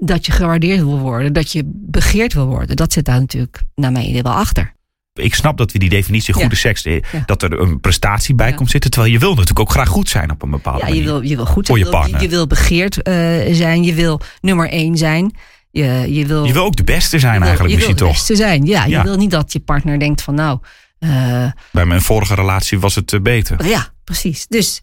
Dat 0.00 0.26
je 0.26 0.32
gewaardeerd 0.32 0.80
wil 0.80 0.98
worden, 0.98 1.32
dat 1.32 1.52
je 1.52 1.62
begeerd 1.66 2.32
wil 2.32 2.46
worden. 2.46 2.76
Dat 2.76 2.92
zit 2.92 3.04
daar 3.04 3.20
natuurlijk, 3.20 3.62
naar 3.74 3.92
mijn 3.92 4.08
idee, 4.08 4.22
wel 4.22 4.32
achter 4.32 4.75
ik 5.18 5.34
snap 5.34 5.56
dat 5.58 5.72
we 5.72 5.78
die 5.78 5.88
definitie 5.88 6.34
goede 6.34 6.50
ja. 6.50 6.56
seks, 6.56 6.84
eh, 6.84 7.02
dat 7.26 7.42
er 7.42 7.60
een 7.60 7.80
prestatie 7.80 8.34
bij 8.34 8.52
komt 8.52 8.70
zitten. 8.70 8.90
Terwijl 8.90 9.12
je 9.12 9.18
wil 9.18 9.30
natuurlijk 9.30 9.60
ook 9.60 9.70
graag 9.70 9.88
goed 9.88 10.08
zijn 10.08 10.30
op 10.30 10.42
een 10.42 10.50
bepaalde 10.50 10.78
ja, 10.78 10.84
manier. 10.84 11.02
Je 11.02 11.08
wil, 11.08 11.20
je 11.20 11.36
wil 11.36 11.46
goed 11.46 11.66
zijn. 11.66 11.78
Voor 11.78 11.86
je 11.86 11.92
partner. 11.92 12.22
Je, 12.22 12.28
wil 12.28 12.46
begeerd 12.46 13.08
uh, 13.08 13.14
zijn. 13.54 13.82
Je 13.82 13.94
wil 13.94 14.20
nummer 14.40 14.68
één 14.70 14.96
zijn. 14.96 15.36
Je, 15.70 16.06
je, 16.08 16.26
wil, 16.26 16.44
je 16.44 16.52
wil 16.52 16.64
ook 16.64 16.76
de 16.76 16.84
beste 16.84 17.18
zijn 17.18 17.42
eigenlijk 17.42 17.70
je 17.70 17.76
misschien 17.76 17.96
wil 17.96 18.06
toch? 18.06 18.16
de 18.16 18.22
beste 18.26 18.36
zijn, 18.36 18.64
ja. 18.64 18.84
Je 18.84 19.02
wil 19.02 19.16
niet 19.16 19.30
dat 19.30 19.52
je 19.52 19.60
partner 19.60 19.98
denkt 19.98 20.22
van 20.22 20.34
nou... 20.34 20.58
Uh, 21.00 21.46
bij 21.72 21.86
mijn 21.86 22.02
vorige 22.02 22.34
relatie 22.34 22.80
was 22.80 22.94
het 22.94 23.22
beter. 23.22 23.66
Ja, 23.66 23.88
precies. 24.04 24.46
Dus, 24.46 24.82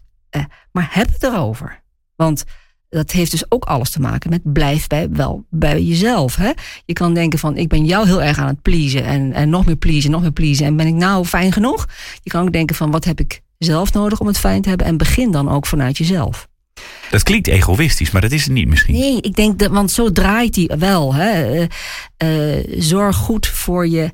maar 0.72 0.88
heb 0.90 1.12
het 1.12 1.22
erover. 1.22 1.82
Want 2.16 2.44
dat 2.94 3.10
heeft 3.10 3.30
dus 3.30 3.44
ook 3.48 3.64
alles 3.64 3.90
te 3.90 4.00
maken 4.00 4.30
met 4.30 4.52
blijf 4.52 4.86
bij, 4.86 5.10
wel 5.10 5.44
bij 5.50 5.82
jezelf. 5.82 6.36
Hè? 6.36 6.50
Je 6.84 6.92
kan 6.92 7.14
denken 7.14 7.38
van 7.38 7.56
ik 7.56 7.68
ben 7.68 7.84
jou 7.84 8.06
heel 8.06 8.22
erg 8.22 8.38
aan 8.38 8.46
het 8.46 8.62
pleasen 8.62 9.04
en, 9.04 9.32
en 9.32 9.48
nog 9.48 9.66
meer 9.66 9.76
pleasen, 9.76 10.10
nog 10.10 10.20
meer 10.20 10.32
pleasen. 10.32 10.66
En 10.66 10.76
ben 10.76 10.86
ik 10.86 10.94
nou 10.94 11.24
fijn 11.24 11.52
genoeg? 11.52 11.88
Je 12.22 12.30
kan 12.30 12.42
ook 12.42 12.52
denken 12.52 12.76
van 12.76 12.90
wat 12.90 13.04
heb 13.04 13.20
ik 13.20 13.40
zelf 13.58 13.92
nodig 13.92 14.20
om 14.20 14.26
het 14.26 14.38
fijn 14.38 14.62
te 14.62 14.68
hebben? 14.68 14.86
En 14.86 14.96
begin 14.96 15.30
dan 15.30 15.48
ook 15.48 15.66
vanuit 15.66 15.98
jezelf. 15.98 16.48
Dat 17.10 17.22
klinkt 17.22 17.46
egoïstisch, 17.46 18.10
maar 18.10 18.22
dat 18.22 18.32
is 18.32 18.44
het 18.44 18.52
niet 18.52 18.68
misschien. 18.68 18.94
Nee, 18.94 19.20
ik 19.20 19.36
denk 19.36 19.58
dat, 19.58 19.70
want 19.70 19.90
zo 19.90 20.12
draait 20.12 20.56
hij 20.56 20.70
wel. 20.78 21.14
Hè? 21.14 21.54
Uh, 21.54 21.66
uh, 22.24 22.80
zorg 22.82 23.16
goed 23.16 23.46
voor 23.46 23.88
je 23.88 24.10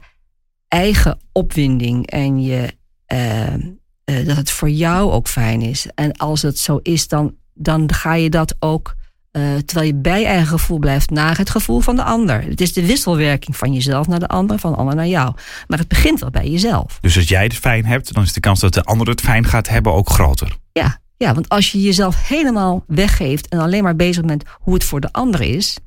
eigen 0.68 1.18
opwinding 1.32 2.06
en 2.06 2.42
je, 2.42 2.74
uh, 3.12 4.26
dat 4.26 4.36
het 4.36 4.50
voor 4.50 4.70
jou 4.70 5.10
ook 5.10 5.28
fijn 5.28 5.62
is. 5.62 5.86
En 5.94 6.12
als 6.12 6.42
het 6.42 6.58
zo 6.58 6.78
is, 6.82 7.08
dan 7.08 7.34
dan 7.62 7.92
ga 7.92 8.14
je 8.14 8.30
dat 8.30 8.54
ook, 8.58 8.94
uh, 9.32 9.56
terwijl 9.56 9.86
je 9.86 9.94
bij 9.94 10.24
eigen 10.24 10.46
gevoel 10.46 10.78
blijft, 10.78 11.10
naar 11.10 11.36
het 11.36 11.50
gevoel 11.50 11.80
van 11.80 11.96
de 11.96 12.02
ander. 12.02 12.42
Het 12.42 12.60
is 12.60 12.72
de 12.72 12.86
wisselwerking 12.86 13.56
van 13.56 13.72
jezelf 13.72 14.06
naar 14.06 14.18
de 14.18 14.28
ander, 14.28 14.58
van 14.58 14.72
de 14.72 14.78
ander 14.78 14.94
naar 14.94 15.06
jou. 15.06 15.34
Maar 15.66 15.78
het 15.78 15.88
begint 15.88 16.20
wel 16.20 16.30
bij 16.30 16.50
jezelf. 16.50 16.98
Dus 17.00 17.16
als 17.16 17.28
jij 17.28 17.42
het 17.42 17.54
fijn 17.54 17.84
hebt, 17.84 18.14
dan 18.14 18.22
is 18.22 18.32
de 18.32 18.40
kans 18.40 18.60
dat 18.60 18.74
de 18.74 18.84
ander 18.84 19.08
het 19.08 19.20
fijn 19.20 19.44
gaat 19.44 19.68
hebben 19.68 19.92
ook 19.92 20.08
groter. 20.08 20.56
Ja, 20.72 20.98
ja 21.16 21.34
want 21.34 21.48
als 21.48 21.72
je 21.72 21.80
jezelf 21.80 22.28
helemaal 22.28 22.84
weggeeft 22.86 23.48
en 23.48 23.58
alleen 23.58 23.82
maar 23.82 23.96
bezig 23.96 24.24
bent 24.24 24.44
hoe 24.50 24.74
het 24.74 24.84
voor 24.84 25.00
de 25.00 25.12
ander 25.12 25.40
is, 25.40 25.78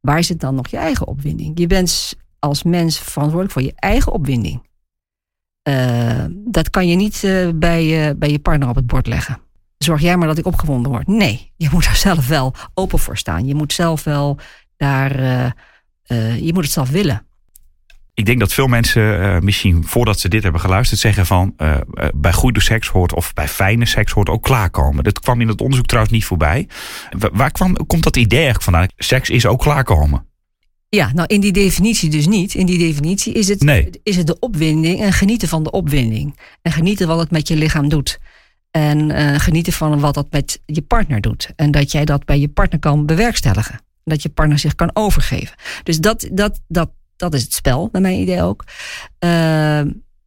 waar 0.00 0.24
zit 0.24 0.40
dan 0.40 0.54
nog 0.54 0.68
je 0.68 0.76
eigen 0.76 1.06
opwinding? 1.06 1.58
Je 1.58 1.66
bent 1.66 2.14
als 2.38 2.62
mens 2.62 2.98
verantwoordelijk 2.98 3.52
voor 3.52 3.62
je 3.62 3.72
eigen 3.76 4.12
opwinding. 4.12 4.62
Uh, 5.68 6.24
dat 6.30 6.70
kan 6.70 6.88
je 6.88 6.96
niet 6.96 7.22
uh, 7.22 7.48
bij, 7.54 8.08
uh, 8.08 8.14
bij 8.16 8.30
je 8.30 8.38
partner 8.38 8.68
op 8.68 8.74
het 8.74 8.86
bord 8.86 9.06
leggen 9.06 9.38
zorg 9.84 10.00
jij 10.00 10.16
maar 10.16 10.28
dat 10.28 10.38
ik 10.38 10.46
opgewonden 10.46 10.92
word. 10.92 11.06
Nee, 11.06 11.52
je 11.56 11.68
moet 11.72 11.84
daar 11.84 11.96
zelf 11.96 12.28
wel 12.28 12.54
open 12.74 12.98
voor 12.98 13.16
staan. 13.16 13.46
Je 13.46 13.54
moet 13.54 13.72
zelf 13.72 14.04
wel 14.04 14.38
daar, 14.76 15.20
uh, 15.20 15.46
uh, 16.06 16.38
je 16.40 16.52
moet 16.52 16.64
het 16.64 16.72
zelf 16.72 16.90
willen. 16.90 17.26
Ik 18.14 18.26
denk 18.26 18.40
dat 18.40 18.52
veel 18.52 18.66
mensen 18.66 19.20
uh, 19.20 19.38
misschien 19.38 19.84
voordat 19.86 20.20
ze 20.20 20.28
dit 20.28 20.42
hebben 20.42 20.60
geluisterd 20.60 21.00
zeggen 21.00 21.26
van 21.26 21.54
bij 22.14 22.32
goede 22.32 22.60
seks 22.60 22.88
hoort 22.88 23.14
of 23.14 23.32
bij 23.32 23.48
fijne 23.48 23.86
seks 23.86 24.12
hoort 24.12 24.28
ook 24.28 24.42
klaarkomen. 24.42 25.04
Dat 25.04 25.20
kwam 25.20 25.40
in 25.40 25.48
het 25.48 25.60
onderzoek 25.60 25.86
trouwens 25.86 26.14
niet 26.14 26.24
voorbij. 26.24 26.68
Waar 27.32 27.50
kwam, 27.50 27.86
komt 27.86 28.02
dat 28.02 28.16
idee 28.16 28.38
eigenlijk 28.38 28.64
vandaan? 28.64 28.86
Seks 28.96 29.30
is 29.30 29.46
ook 29.46 29.60
klaarkomen. 29.60 30.26
Ja, 30.88 31.10
nou 31.14 31.26
in 31.26 31.40
die 31.40 31.52
definitie 31.52 32.10
dus 32.10 32.26
niet. 32.26 32.54
In 32.54 32.66
die 32.66 32.78
definitie 32.78 33.32
is 33.32 33.48
het, 33.48 33.62
Nee. 33.62 33.90
is 34.02 34.16
het 34.16 34.26
de 34.26 34.38
opwinding 34.38 35.00
en 35.00 35.12
genieten 35.12 35.48
van 35.48 35.62
de 35.62 35.70
opwinding. 35.70 36.38
En 36.62 36.72
genieten 36.72 37.06
wat 37.06 37.18
het 37.18 37.30
met 37.30 37.48
je 37.48 37.56
lichaam 37.56 37.88
doet. 37.88 38.18
En 38.76 39.10
eh, 39.10 39.40
genieten 39.40 39.72
van 39.72 40.00
wat 40.00 40.14
dat 40.14 40.26
met 40.30 40.60
je 40.66 40.82
partner 40.82 41.20
doet. 41.20 41.52
En 41.56 41.70
dat 41.70 41.92
jij 41.92 42.04
dat 42.04 42.24
bij 42.24 42.40
je 42.40 42.48
partner 42.48 42.80
kan 42.80 43.06
bewerkstelligen. 43.06 43.80
Dat 44.04 44.22
je 44.22 44.28
partner 44.28 44.58
zich 44.58 44.74
kan 44.74 44.90
overgeven. 44.92 45.56
Dus 45.82 45.98
dat, 45.98 46.28
dat, 46.32 46.60
dat, 46.68 46.90
dat 47.16 47.34
is 47.34 47.42
het 47.42 47.52
spel, 47.52 47.88
naar 47.92 48.02
mijn 48.02 48.20
idee 48.20 48.42
ook. 48.42 48.64
Eh, 49.18 49.80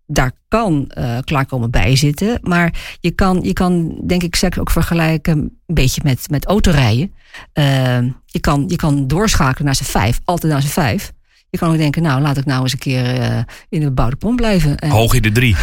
daar 0.06 0.32
kan 0.48 0.90
eh, 0.90 1.18
klaarkomen 1.20 1.72
bij 1.72 1.96
zitten. 1.96 2.40
Maar 2.42 2.98
je 3.00 3.12
kan, 3.12 3.40
je 3.42 3.54
kan 3.54 4.02
denk 4.06 4.24
ik 4.24 4.36
seks 4.36 4.60
ook 4.60 4.72
vergelijken 4.72 5.38
een 5.38 5.76
beetje 5.76 6.02
met, 6.04 6.30
met 6.30 6.46
autorijden. 6.46 7.14
Eh, 7.54 8.02
je, 8.26 8.40
kan, 8.40 8.64
je 8.68 8.76
kan 8.76 9.08
doorschakelen 9.08 9.66
naar 9.66 9.76
z'n 9.76 9.84
vijf, 9.84 10.20
altijd 10.24 10.52
naar 10.52 10.62
z'n 10.62 10.68
vijf. 10.68 11.12
Je 11.50 11.58
kan 11.58 11.72
ook 11.72 11.78
denken, 11.78 12.02
nou 12.02 12.22
laat 12.22 12.38
ik 12.38 12.46
nou 12.46 12.62
eens 12.62 12.72
een 12.72 12.80
keer 12.80 13.20
eh, 13.20 13.38
in 13.70 13.80
de 13.80 13.86
bebouwde 13.86 14.16
kom 14.16 14.36
blijven. 14.36 14.78
En, 14.78 14.90
Hoog 14.90 15.14
in 15.14 15.22
de 15.22 15.32
drie. 15.32 15.56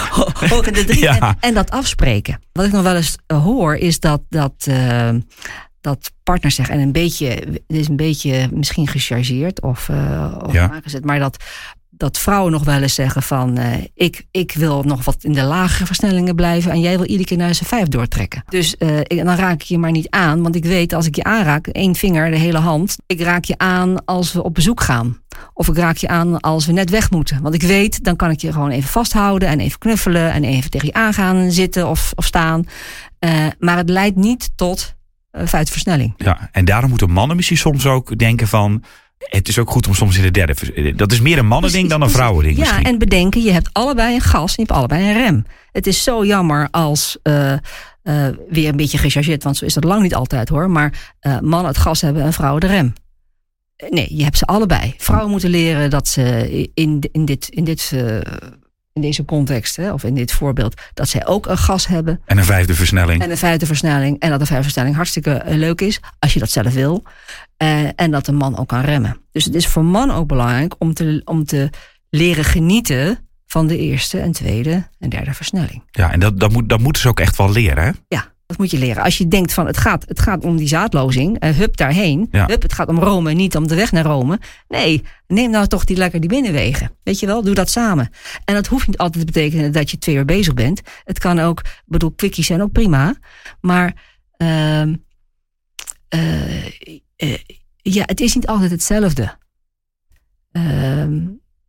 hoog 0.48 0.66
in 0.66 0.72
de 0.72 0.84
drie. 0.84 1.00
Ja. 1.02 1.18
En, 1.20 1.36
en 1.40 1.54
dat 1.54 1.70
afspreken. 1.70 2.40
Wat 2.52 2.64
ik 2.64 2.72
nog 2.72 2.82
wel 2.82 2.96
eens 2.96 3.16
eh, 3.26 3.42
hoor, 3.42 3.74
is 3.76 4.00
dat, 4.00 4.22
dat, 4.28 4.54
eh, 4.58 5.10
dat 5.80 6.12
partners 6.22 6.54
zeggen, 6.54 6.74
en 6.74 6.80
een 6.80 6.92
beetje, 6.92 7.26
het 7.26 7.62
is 7.66 7.88
een 7.88 7.96
beetje 7.96 8.48
misschien 8.52 8.86
gechargeerd 8.86 9.62
of, 9.62 9.88
of 10.42 10.52
Ja. 10.52 10.70
aangezet, 10.70 11.04
maar 11.04 11.18
dat, 11.18 11.44
dat 11.96 12.18
vrouwen 12.18 12.52
nog 12.52 12.64
wel 12.64 12.82
eens 12.82 12.94
zeggen 12.94 13.22
van, 13.22 13.56
eh, 13.56 13.72
ik, 13.94 14.26
ik 14.30 14.52
wil 14.52 14.82
nog 14.82 15.04
wat 15.04 15.24
in 15.24 15.32
de 15.32 15.42
lagere 15.42 15.86
versnellingen 15.86 16.34
blijven 16.34 16.72
en 16.72 16.80
jij 16.80 16.96
wil 16.96 17.06
iedere 17.06 17.24
keer 17.24 17.36
naar 17.36 17.54
z'n 17.54 17.64
vijf 17.64 17.88
doortrekken. 17.88 18.44
Dus 18.48 18.76
eh, 18.76 18.98
ik, 18.98 19.24
dan 19.24 19.36
raak 19.36 19.54
ik 19.54 19.62
je 19.62 19.78
maar 19.78 19.90
niet 19.90 20.10
aan, 20.10 20.42
want 20.42 20.56
ik 20.56 20.64
weet 20.64 20.92
als 20.92 21.06
ik 21.06 21.16
je 21.16 21.24
aanraak, 21.24 21.66
één 21.66 21.94
vinger, 21.94 22.30
de 22.30 22.36
hele 22.36 22.58
hand, 22.58 22.96
ik 23.06 23.20
raak 23.20 23.44
je 23.44 23.58
aan 23.58 24.04
als 24.04 24.32
we 24.32 24.42
op 24.42 24.54
bezoek 24.54 24.80
gaan. 24.80 25.22
Of 25.52 25.68
ik 25.68 25.76
raak 25.76 25.96
je 25.96 26.08
aan 26.08 26.40
als 26.40 26.66
we 26.66 26.72
net 26.72 26.90
weg 26.90 27.10
moeten. 27.10 27.42
Want 27.42 27.54
ik 27.54 27.62
weet, 27.62 28.04
dan 28.04 28.16
kan 28.16 28.30
ik 28.30 28.40
je 28.40 28.52
gewoon 28.52 28.70
even 28.70 28.90
vasthouden 28.90 29.48
en 29.48 29.60
even 29.60 29.78
knuffelen 29.78 30.32
en 30.32 30.44
even 30.44 30.70
tegen 30.70 30.86
je 30.86 30.94
aangaan 30.94 31.50
zitten 31.50 31.88
of, 31.88 32.12
of 32.14 32.24
staan. 32.24 32.64
Eh, 33.18 33.46
maar 33.58 33.76
het 33.76 33.88
leidt 33.88 34.16
niet 34.16 34.50
tot 34.56 34.94
uh, 35.32 35.46
versnelling. 35.46 36.14
Ja, 36.16 36.48
en 36.52 36.64
daarom 36.64 36.88
moeten 36.88 37.10
mannen 37.10 37.36
misschien 37.36 37.56
soms 37.56 37.86
ook 37.86 38.18
denken 38.18 38.48
van... 38.48 38.82
Het 39.18 39.48
is 39.48 39.58
ook 39.58 39.70
goed 39.70 39.86
om 39.86 39.94
soms 39.94 40.16
in 40.16 40.22
de 40.22 40.30
derde... 40.30 40.54
vers- 40.54 40.96
Dat 40.96 41.12
is 41.12 41.20
meer 41.20 41.38
een 41.38 41.46
mannending 41.46 41.88
dan 41.88 42.02
een 42.02 42.10
vrouwending 42.10 42.56
Ja, 42.56 42.62
misschien. 42.62 42.84
en 42.84 42.98
bedenken, 42.98 43.42
je 43.42 43.52
hebt 43.52 43.68
allebei 43.72 44.14
een 44.14 44.20
gas 44.20 44.48
en 44.48 44.52
je 44.56 44.62
hebt 44.62 44.72
allebei 44.78 45.04
een 45.04 45.12
rem. 45.12 45.44
Het 45.72 45.86
is 45.86 46.02
zo 46.02 46.24
jammer 46.24 46.68
als, 46.70 47.18
uh, 47.22 47.52
uh, 47.52 47.58
weer 48.48 48.68
een 48.68 48.76
beetje 48.76 48.98
gechargeerd, 48.98 49.42
want 49.42 49.56
zo 49.56 49.64
is 49.64 49.74
dat 49.74 49.84
lang 49.84 50.02
niet 50.02 50.14
altijd 50.14 50.48
hoor. 50.48 50.70
Maar 50.70 51.14
uh, 51.20 51.38
mannen 51.40 51.68
het 51.68 51.78
gas 51.78 52.00
hebben 52.00 52.22
en 52.22 52.32
vrouwen 52.32 52.60
de 52.60 52.66
rem. 52.66 52.92
Nee, 53.88 54.16
je 54.16 54.24
hebt 54.24 54.38
ze 54.38 54.44
allebei. 54.44 54.94
Vrouwen 54.96 55.30
moeten 55.30 55.50
leren 55.50 55.90
dat 55.90 56.08
ze 56.08 56.48
in, 56.74 57.08
in, 57.12 57.24
dit, 57.24 57.48
in, 57.48 57.64
dit, 57.64 57.92
in 58.94 59.02
deze 59.02 59.24
context, 59.24 59.76
hè, 59.76 59.92
of 59.92 60.04
in 60.04 60.14
dit 60.14 60.32
voorbeeld, 60.32 60.80
dat 60.94 61.08
zij 61.08 61.26
ook 61.26 61.46
een 61.46 61.58
gas 61.58 61.86
hebben. 61.86 62.20
En 62.24 62.38
een 62.38 62.44
vijfde 62.44 62.74
versnelling. 62.74 63.22
En 63.22 63.30
een 63.30 63.36
vijfde 63.36 63.66
versnelling. 63.66 64.18
En 64.18 64.30
dat 64.30 64.38
de 64.38 64.46
vijfde 64.46 64.64
versnelling 64.64 64.96
hartstikke 64.96 65.30
eh, 65.30 65.56
leuk 65.56 65.80
is, 65.80 66.00
als 66.18 66.32
je 66.32 66.38
dat 66.38 66.50
zelf 66.50 66.72
wil. 66.72 67.02
Uh, 67.62 67.88
en 67.96 68.10
dat 68.10 68.24
de 68.24 68.32
man 68.32 68.58
ook 68.58 68.68
kan 68.68 68.80
remmen. 68.80 69.20
Dus 69.32 69.44
het 69.44 69.54
is 69.54 69.66
voor 69.66 69.84
man 69.84 70.10
ook 70.10 70.26
belangrijk 70.26 70.74
om 70.78 70.94
te, 70.94 71.22
om 71.24 71.44
te 71.44 71.70
leren 72.10 72.44
genieten 72.44 73.18
van 73.46 73.66
de 73.66 73.78
eerste 73.78 74.20
en 74.20 74.32
tweede 74.32 74.88
en 74.98 75.08
derde 75.08 75.34
versnelling. 75.34 75.82
Ja, 75.90 76.12
en 76.12 76.20
dat, 76.20 76.40
dat, 76.40 76.52
moet, 76.52 76.68
dat 76.68 76.80
moeten 76.80 77.02
ze 77.02 77.08
ook 77.08 77.20
echt 77.20 77.36
wel 77.36 77.52
leren, 77.52 77.84
hè? 77.84 77.90
Ja, 78.08 78.32
dat 78.46 78.58
moet 78.58 78.70
je 78.70 78.78
leren. 78.78 79.02
Als 79.02 79.18
je 79.18 79.28
denkt 79.28 79.52
van 79.52 79.66
het 79.66 79.76
gaat, 79.76 80.04
het 80.08 80.20
gaat 80.20 80.44
om 80.44 80.56
die 80.56 80.68
zaadlozing, 80.68 81.44
uh, 81.44 81.50
hup 81.50 81.76
daarheen. 81.76 82.28
Ja. 82.30 82.46
Hup, 82.46 82.62
het 82.62 82.72
gaat 82.72 82.88
om 82.88 82.98
Rome, 82.98 83.32
niet 83.32 83.56
om 83.56 83.68
de 83.68 83.74
weg 83.74 83.92
naar 83.92 84.04
Rome. 84.04 84.38
Nee, 84.68 85.02
neem 85.26 85.50
nou 85.50 85.66
toch 85.66 85.84
die 85.84 85.96
lekker 85.96 86.20
die 86.20 86.28
binnenwegen. 86.28 86.90
Weet 87.02 87.20
je 87.20 87.26
wel, 87.26 87.42
doe 87.42 87.54
dat 87.54 87.70
samen. 87.70 88.10
En 88.44 88.54
dat 88.54 88.66
hoeft 88.66 88.86
niet 88.86 88.98
altijd 88.98 89.26
te 89.26 89.32
betekenen 89.32 89.72
dat 89.72 89.90
je 89.90 89.98
twee 89.98 90.16
uur 90.16 90.24
bezig 90.24 90.54
bent. 90.54 90.80
Het 91.04 91.18
kan 91.18 91.38
ook, 91.38 91.62
bedoel, 91.84 92.10
quickies 92.10 92.46
zijn 92.46 92.62
ook 92.62 92.72
prima. 92.72 93.14
Maar 93.60 93.94
uh, 94.38 94.82
uh, 94.82 96.66
uh, 97.16 97.36
ja, 97.76 98.02
het 98.06 98.20
is 98.20 98.34
niet 98.34 98.46
altijd 98.46 98.70
hetzelfde. 98.70 99.36
Ehm, 100.52 101.20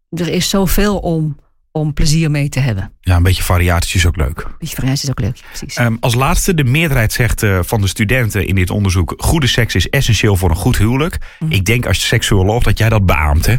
er 0.09 0.27
is 0.27 0.49
zoveel 0.49 0.97
om, 0.97 1.37
om 1.75 1.93
plezier 1.93 2.31
mee 2.31 2.49
te 2.49 2.59
hebben. 2.59 2.91
Ja, 3.01 3.15
een 3.15 3.23
beetje 3.23 3.43
variatie 3.43 3.95
is 3.95 4.05
ook 4.05 4.15
leuk. 4.15 4.41
Een 4.45 4.55
beetje 4.59 4.75
variatie 4.75 5.03
is 5.03 5.09
ook 5.09 5.19
leuk, 5.19 5.39
precies. 5.47 5.77
Um, 5.77 5.97
als 5.99 6.15
laatste, 6.15 6.53
de 6.53 6.63
meerderheid 6.63 7.13
zegt 7.13 7.43
uh, 7.43 7.59
van 7.61 7.81
de 7.81 7.87
studenten 7.87 8.47
in 8.47 8.55
dit 8.55 8.69
onderzoek... 8.69 9.13
goede 9.17 9.47
seks 9.47 9.75
is 9.75 9.89
essentieel 9.89 10.35
voor 10.35 10.49
een 10.49 10.55
goed 10.55 10.77
huwelijk. 10.77 11.17
Mm. 11.39 11.51
Ik 11.51 11.65
denk 11.65 11.85
als 11.85 12.07
seksuoloog 12.07 12.63
dat 12.63 12.77
jij 12.77 12.89
dat 12.89 13.05
beaamt, 13.05 13.45
hè? 13.45 13.55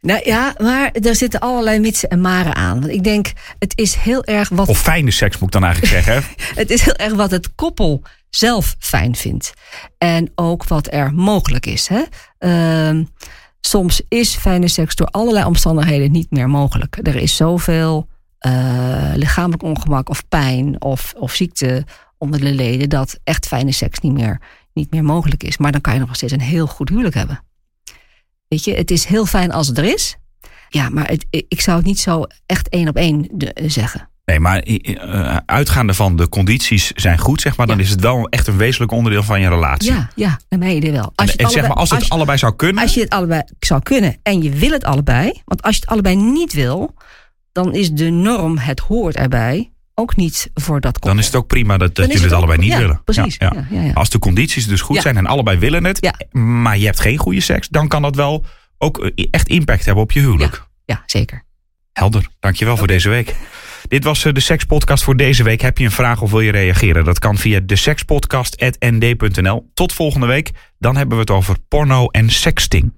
Nou 0.00 0.20
ja, 0.24 0.54
maar 0.58 0.90
er 0.92 1.14
zitten 1.14 1.40
allerlei 1.40 1.78
mitsen 1.78 2.08
en 2.08 2.20
maren 2.20 2.54
aan. 2.54 2.80
Want 2.80 2.92
ik 2.92 3.04
denk, 3.04 3.32
het 3.58 3.72
is 3.78 3.94
heel 3.94 4.24
erg 4.24 4.48
wat... 4.48 4.68
Of 4.68 4.80
fijne 4.80 5.10
seks 5.10 5.38
moet 5.38 5.54
ik 5.54 5.60
dan 5.60 5.64
eigenlijk 5.64 6.04
zeggen, 6.04 6.24
het 6.62 6.70
is 6.70 6.82
heel 6.82 6.96
erg 6.96 7.14
wat 7.14 7.30
het 7.30 7.54
koppel 7.54 8.02
zelf 8.30 8.76
fijn 8.78 9.16
vindt. 9.16 9.52
En 9.98 10.32
ook 10.34 10.64
wat 10.64 10.92
er 10.92 11.14
mogelijk 11.14 11.66
is, 11.66 11.88
hè? 11.88 12.02
Uh, 12.94 13.04
soms 13.60 14.02
is 14.08 14.36
fijne 14.36 14.68
seks 14.68 14.94
door 14.94 15.06
allerlei 15.06 15.44
omstandigheden 15.44 16.12
niet 16.12 16.30
meer 16.30 16.48
mogelijk. 16.48 16.98
Er 17.02 17.16
is 17.16 17.36
zoveel 17.36 18.08
uh, 18.46 19.12
lichamelijk 19.14 19.62
ongemak 19.62 20.08
of 20.08 20.28
pijn 20.28 20.82
of, 20.82 21.14
of 21.18 21.32
ziekte 21.32 21.84
onder 22.18 22.40
de 22.40 22.52
leden... 22.52 22.88
dat 22.88 23.18
echt 23.24 23.46
fijne 23.46 23.72
seks 23.72 24.00
niet 24.00 24.12
meer, 24.12 24.40
niet 24.72 24.90
meer 24.90 25.04
mogelijk 25.04 25.42
is. 25.42 25.56
Maar 25.56 25.72
dan 25.72 25.80
kan 25.80 25.94
je 25.94 26.00
nog 26.00 26.16
steeds 26.16 26.32
een 26.32 26.40
heel 26.40 26.66
goed 26.66 26.88
huwelijk 26.88 27.14
hebben. 27.14 27.44
Weet 28.48 28.64
je, 28.64 28.74
het 28.74 28.90
is 28.90 29.04
heel 29.04 29.26
fijn 29.26 29.52
als 29.52 29.66
het 29.66 29.78
er 29.78 29.84
is. 29.84 30.16
Ja, 30.68 30.88
maar 30.88 31.08
het, 31.08 31.26
ik 31.30 31.60
zou 31.60 31.76
het 31.76 31.86
niet 31.86 32.00
zo 32.00 32.24
echt 32.46 32.68
één 32.68 32.88
op 32.88 32.96
één 32.96 33.28
zeggen. 33.66 34.10
Nee, 34.26 34.40
maar 34.40 34.66
uh, 34.66 35.36
uitgaande 35.46 35.94
van 35.94 36.16
de 36.16 36.28
condities 36.28 36.92
zijn 36.92 37.18
goed, 37.18 37.40
zeg 37.40 37.56
maar, 37.56 37.66
dan 37.66 37.80
is 37.80 37.90
het 37.90 38.00
wel 38.00 38.28
echt 38.28 38.46
een 38.46 38.56
wezenlijk 38.56 38.92
onderdeel 38.92 39.22
van 39.22 39.40
je 39.40 39.48
relatie. 39.48 39.92
Ja, 39.92 40.10
ja 40.14 40.38
naar 40.48 40.58
mijn 40.58 40.76
idee 40.76 40.92
wel. 40.92 41.12
Als 41.14 41.36
en, 41.36 41.44
en 41.44 41.50
zeg 41.50 41.62
maar, 41.62 41.76
als 41.76 41.90
het 41.90 42.06
je, 42.06 42.10
allebei 42.10 42.38
zou 42.38 42.56
kunnen. 42.56 42.82
Als 42.82 42.94
je 42.94 43.00
het 43.00 43.10
allebei 43.10 43.42
zou 43.58 43.82
kunnen 43.82 44.16
en 44.22 44.42
je 44.42 44.50
wil 44.50 44.70
het 44.70 44.84
allebei, 44.84 45.42
want 45.44 45.62
als 45.62 45.74
je 45.74 45.80
het 45.80 45.90
allebei 45.90 46.16
niet 46.16 46.52
wil, 46.52 46.94
dan 47.52 47.74
is 47.74 47.90
de 47.90 48.10
norm, 48.10 48.58
het 48.58 48.80
hoort 48.80 49.16
erbij, 49.16 49.72
ook 49.94 50.16
niet 50.16 50.50
voor 50.54 50.80
dat 50.80 50.92
koppel. 50.92 51.10
Dan 51.10 51.18
is 51.18 51.26
het 51.26 51.34
ook 51.34 51.46
prima 51.46 51.76
dat, 51.78 51.94
dat 51.94 52.06
jullie 52.06 52.22
het, 52.22 52.32
allebei 52.32 52.58
niet 52.58 52.72
ja, 52.72 52.78
willen. 52.78 53.00
Precies. 53.04 53.36
Ja, 53.38 53.66
ja. 53.70 53.92
Als 53.92 54.10
de 54.10 54.18
condities 54.18 54.66
dus 54.66 54.80
goed 54.80 55.02
zijn 55.02 55.16
en 55.16 55.26
allebei 55.26 55.58
willen 55.58 55.84
het, 55.84 56.16
maar 56.32 56.78
je 56.78 56.84
hebt 56.84 57.00
geen 57.00 57.18
goede 57.18 57.40
seks, 57.40 57.68
dan 57.68 57.88
kan 57.88 58.02
dat 58.02 58.16
wel 58.16 58.44
ook 58.78 59.04
eh, 59.04 59.26
echt 59.30 59.48
impact 59.48 59.84
hebben 59.84 60.02
op 60.02 60.12
je 60.12 60.20
huwelijk. 60.20 60.66
Ja, 60.84 61.02
zeker. 61.06 61.44
Helder, 61.92 62.28
dankjewel 62.40 62.74
okay. 62.74 62.86
voor 62.86 62.94
deze 62.94 63.08
week. 63.08 63.34
Dit 63.88 64.04
was 64.04 64.22
de 64.22 64.40
Sekspodcast 64.40 65.04
voor 65.04 65.16
deze 65.16 65.42
week. 65.42 65.60
Heb 65.60 65.78
je 65.78 65.84
een 65.84 65.90
vraag 65.90 66.22
of 66.22 66.30
wil 66.30 66.40
je 66.40 66.50
reageren? 66.50 67.04
Dat 67.04 67.18
kan 67.18 67.36
via 67.36 67.60
de 67.60 67.76
sekspodcast.nd.nl. 67.76 69.70
Tot 69.74 69.92
volgende 69.92 70.26
week. 70.26 70.50
Dan 70.78 70.96
hebben 70.96 71.14
we 71.16 71.20
het 71.20 71.30
over 71.30 71.56
porno 71.68 72.06
en 72.06 72.30
sexting. 72.30 72.92